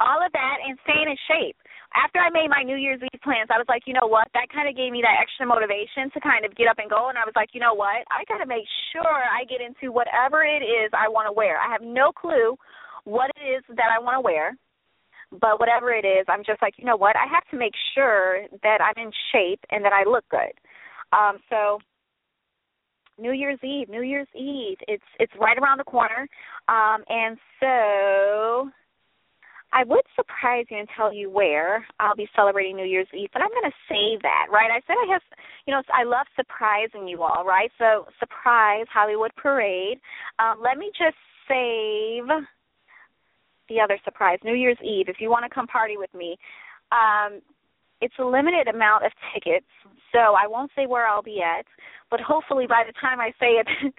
All 0.00 0.20
of 0.20 0.32
that 0.32 0.56
and 0.66 0.78
staying 0.84 1.08
in 1.08 1.16
shape. 1.28 1.56
After 1.96 2.20
I 2.20 2.28
made 2.28 2.50
my 2.52 2.60
New 2.62 2.76
Year's 2.76 3.00
Eve 3.00 3.22
plans, 3.24 3.48
I 3.48 3.56
was 3.56 3.68
like, 3.68 3.86
you 3.86 3.94
know 3.94 4.04
what? 4.04 4.28
That 4.34 4.52
kind 4.52 4.68
of 4.68 4.76
gave 4.76 4.92
me 4.92 5.00
that 5.00 5.16
extra 5.16 5.46
motivation 5.46 6.12
to 6.12 6.20
kind 6.20 6.44
of 6.44 6.52
get 6.52 6.68
up 6.68 6.76
and 6.76 6.90
go. 6.90 7.08
And 7.08 7.16
I 7.16 7.24
was 7.24 7.32
like, 7.32 7.56
you 7.56 7.60
know 7.60 7.72
what? 7.72 8.04
I 8.12 8.28
got 8.28 8.44
to 8.44 8.46
make 8.46 8.68
sure 8.92 9.08
I 9.08 9.48
get 9.48 9.64
into 9.64 9.88
whatever 9.94 10.44
it 10.44 10.60
is 10.60 10.92
I 10.92 11.08
want 11.08 11.24
to 11.24 11.32
wear. 11.32 11.56
I 11.56 11.72
have 11.72 11.80
no 11.80 12.12
clue 12.12 12.58
what 13.08 13.30
it 13.38 13.40
is 13.40 13.64
that 13.72 13.88
I 13.88 14.02
want 14.02 14.20
to 14.20 14.20
wear 14.20 14.52
but 15.32 15.58
whatever 15.58 15.92
it 15.92 16.04
is, 16.04 16.24
I'm 16.28 16.44
just 16.44 16.62
like, 16.62 16.74
you 16.78 16.84
know 16.84 16.96
what? 16.96 17.16
I 17.16 17.26
have 17.26 17.42
to 17.50 17.58
make 17.58 17.74
sure 17.94 18.46
that 18.62 18.78
I'm 18.80 19.02
in 19.02 19.10
shape 19.32 19.60
and 19.70 19.84
that 19.84 19.92
I 19.92 20.08
look 20.08 20.24
good. 20.30 20.54
Um, 21.12 21.38
so 21.50 21.78
New 23.18 23.32
Year's 23.32 23.58
Eve, 23.62 23.88
New 23.88 24.02
Year's 24.02 24.28
Eve. 24.34 24.78
It's 24.88 25.04
it's 25.18 25.32
right 25.40 25.58
around 25.58 25.78
the 25.78 25.84
corner. 25.84 26.28
Um 26.68 27.04
and 27.08 27.38
so 27.60 28.70
I 29.72 29.84
would 29.84 30.04
surprise 30.14 30.64
you 30.70 30.78
and 30.78 30.88
tell 30.96 31.12
you 31.12 31.28
where 31.28 31.86
I'll 32.00 32.14
be 32.16 32.28
celebrating 32.34 32.76
New 32.76 32.86
Year's 32.86 33.08
Eve, 33.12 33.28
but 33.32 33.42
I'm 33.42 33.50
going 33.50 33.70
to 33.70 33.76
save 33.88 34.22
that, 34.22 34.46
right? 34.50 34.70
I 34.70 34.80
said 34.86 34.94
I 34.94 35.12
have, 35.12 35.22
you 35.66 35.74
know, 35.74 35.82
I 35.92 36.04
love 36.04 36.26
surprising 36.36 37.06
you 37.06 37.22
all, 37.22 37.44
right? 37.44 37.70
So, 37.76 38.06
surprise 38.18 38.86
Hollywood 38.90 39.32
Parade. 39.36 39.98
Um, 40.38 40.62
let 40.62 40.78
me 40.78 40.90
just 40.96 41.16
save 41.48 42.24
the 43.68 43.80
other 43.80 43.98
surprise, 44.04 44.38
New 44.44 44.54
Year's 44.54 44.78
Eve. 44.82 45.08
If 45.08 45.16
you 45.18 45.30
want 45.30 45.44
to 45.44 45.54
come 45.54 45.66
party 45.66 45.96
with 45.96 46.14
me, 46.14 46.36
um, 46.92 47.40
it's 48.00 48.14
a 48.18 48.24
limited 48.24 48.68
amount 48.68 49.04
of 49.04 49.12
tickets, 49.34 49.66
so 50.12 50.18
I 50.18 50.46
won't 50.46 50.70
say 50.76 50.86
where 50.86 51.06
I'll 51.06 51.22
be 51.22 51.42
at, 51.42 51.66
but 52.10 52.20
hopefully 52.20 52.66
by 52.66 52.84
the 52.86 52.94
time 53.00 53.20
I 53.20 53.30
say 53.38 53.58
it, 53.58 53.68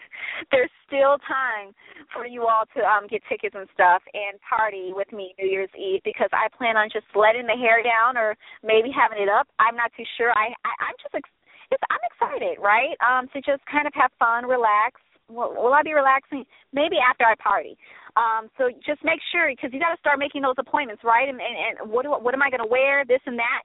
there's 0.52 0.72
still 0.86 1.17
time 1.28 1.74
for 2.13 2.26
you 2.26 2.48
all 2.48 2.63
to 2.76 2.82
um 2.84 3.08
get 3.08 3.22
tickets 3.28 3.56
and 3.58 3.67
stuff 3.74 4.02
and 4.13 4.39
party 4.41 4.91
with 4.96 5.12
me 5.12 5.36
New 5.39 5.48
Year's 5.48 5.74
Eve 5.78 6.02
because 6.04 6.30
I 6.32 6.48
plan 6.56 6.78
on 6.78 6.89
just 6.91 7.08
letting 7.15 7.48
the 7.48 7.58
hair 7.60 7.84
down 7.84 8.17
or 8.17 8.36
maybe 8.63 8.89
having 8.93 9.22
it 9.22 9.30
up. 9.30 9.48
I'm 9.60 9.76
not 9.76 9.91
too 9.96 10.08
sure. 10.17 10.32
I, 10.32 10.54
I 10.63 10.72
I'm 10.91 10.98
just 11.02 11.15
ex- 11.15 11.38
it's, 11.72 11.84
I'm 11.91 12.04
excited, 12.08 12.58
right? 12.63 12.96
Um 13.04 13.28
to 13.36 13.41
just 13.41 13.63
kind 13.67 13.88
of 13.88 13.93
have 13.96 14.12
fun, 14.20 14.46
relax. 14.46 15.02
Will, 15.28 15.52
will 15.52 15.76
I 15.76 15.84
be 15.84 15.91
relaxing? 15.91 16.46
Maybe 16.72 16.96
after 17.04 17.26
I 17.28 17.36
party. 17.36 17.76
Um, 18.15 18.50
so 18.58 18.72
just 18.82 19.04
make 19.04 19.20
sure 19.32 19.52
because 19.52 19.70
you 19.76 19.80
got 19.80 19.93
to 19.93 20.00
start 20.00 20.17
making 20.17 20.41
those 20.41 20.58
appointments, 20.58 21.04
right? 21.04 21.30
And, 21.30 21.38
and, 21.38 21.84
and 21.84 21.91
what 21.91 22.04
do, 22.04 22.10
what 22.10 22.34
am 22.34 22.41
I 22.41 22.50
going 22.50 22.63
to 22.63 22.72
wear? 22.72 23.06
This 23.06 23.22
and 23.28 23.38
that 23.38 23.62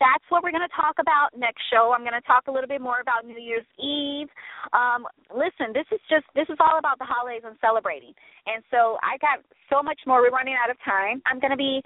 that's 0.00 0.24
what 0.28 0.42
we're 0.42 0.50
going 0.54 0.66
to 0.66 0.76
talk 0.76 0.98
about 0.98 1.30
next 1.36 1.62
show. 1.70 1.94
I'm 1.94 2.02
going 2.02 2.18
to 2.18 2.26
talk 2.26 2.46
a 2.48 2.52
little 2.52 2.68
bit 2.68 2.80
more 2.80 2.98
about 3.00 3.26
New 3.26 3.38
Year's 3.38 3.66
Eve. 3.78 4.28
Um, 4.72 5.06
listen, 5.30 5.72
this 5.72 5.86
is 5.92 6.00
just 6.10 6.26
this 6.34 6.48
is 6.50 6.58
all 6.58 6.78
about 6.78 6.98
the 6.98 7.06
holidays 7.06 7.42
and 7.46 7.56
celebrating. 7.60 8.12
And 8.46 8.62
so 8.70 8.98
I 9.02 9.16
got 9.18 9.44
so 9.70 9.82
much 9.82 10.00
more. 10.06 10.22
We're 10.22 10.34
running 10.34 10.56
out 10.58 10.70
of 10.70 10.76
time. 10.84 11.22
I'm 11.26 11.38
going 11.38 11.54
to 11.54 11.60
be 11.60 11.82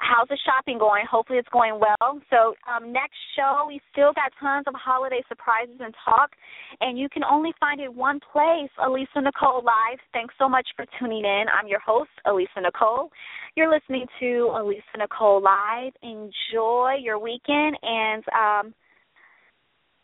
how's 0.00 0.28
the 0.28 0.38
shopping 0.44 0.78
going? 0.78 1.04
Hopefully 1.08 1.38
it's 1.38 1.48
going 1.52 1.78
well. 1.78 2.20
So 2.30 2.54
um, 2.66 2.92
next 2.92 3.16
show, 3.36 3.66
we 3.68 3.80
still 3.92 4.12
got 4.12 4.32
tons 4.40 4.64
of 4.66 4.74
holiday 4.74 5.20
surprises 5.28 5.76
and 5.78 5.94
talk, 6.04 6.30
and 6.80 6.98
you 6.98 7.08
can 7.08 7.22
only 7.22 7.52
find 7.60 7.80
it 7.80 7.92
one 7.92 8.18
place, 8.32 8.70
Alisa 8.80 9.22
Nicole 9.22 9.62
Live. 9.62 9.98
Thanks 10.12 10.34
so 10.38 10.48
much 10.48 10.66
for 10.74 10.86
tuning 10.98 11.24
in. 11.24 11.44
I'm 11.52 11.68
your 11.68 11.80
host, 11.80 12.10
Alisa 12.26 12.62
Nicole. 12.62 13.10
You're 13.56 13.72
listening 13.72 14.06
to 14.20 14.50
Alisa 14.52 14.98
Nicole 14.98 15.42
Live. 15.42 15.92
Enjoy 16.02 16.94
your 17.00 17.18
weekend, 17.18 17.76
and 17.82 18.24
um, 18.34 18.74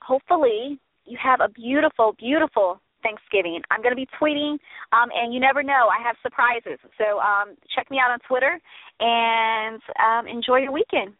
hopefully 0.02 0.78
you 1.06 1.18
have 1.22 1.40
a 1.40 1.48
beautiful, 1.48 2.14
beautiful 2.18 2.80
Thanksgiving. 3.06 3.62
I'm 3.70 3.82
going 3.82 3.94
to 3.94 3.96
be 3.96 4.08
tweeting, 4.20 4.58
um, 4.92 5.10
and 5.14 5.32
you 5.32 5.38
never 5.38 5.62
know. 5.62 5.88
I 5.88 6.02
have 6.02 6.16
surprises. 6.22 6.78
So 6.98 7.20
um, 7.20 7.56
check 7.74 7.88
me 7.90 7.98
out 8.02 8.10
on 8.10 8.18
Twitter 8.26 8.58
and 8.98 9.80
um, 10.04 10.26
enjoy 10.26 10.58
your 10.58 10.72
weekend. 10.72 11.14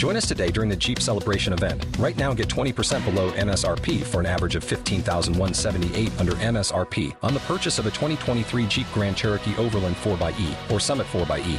Join 0.00 0.16
us 0.16 0.26
today 0.26 0.50
during 0.50 0.70
the 0.70 0.76
Jeep 0.76 0.98
Celebration 0.98 1.52
event. 1.52 1.84
Right 1.98 2.16
now, 2.16 2.32
get 2.32 2.48
20% 2.48 3.04
below 3.04 3.30
MSRP 3.32 4.02
for 4.02 4.18
an 4.20 4.24
average 4.24 4.56
of 4.56 4.64
15178 4.64 6.18
under 6.18 6.32
MSRP 6.32 7.14
on 7.22 7.34
the 7.34 7.40
purchase 7.40 7.78
of 7.78 7.84
a 7.84 7.90
2023 7.90 8.66
Jeep 8.66 8.86
Grand 8.94 9.14
Cherokee 9.14 9.54
Overland 9.58 9.96
4xE 9.96 10.72
or 10.72 10.80
Summit 10.80 11.06
4xE. 11.08 11.58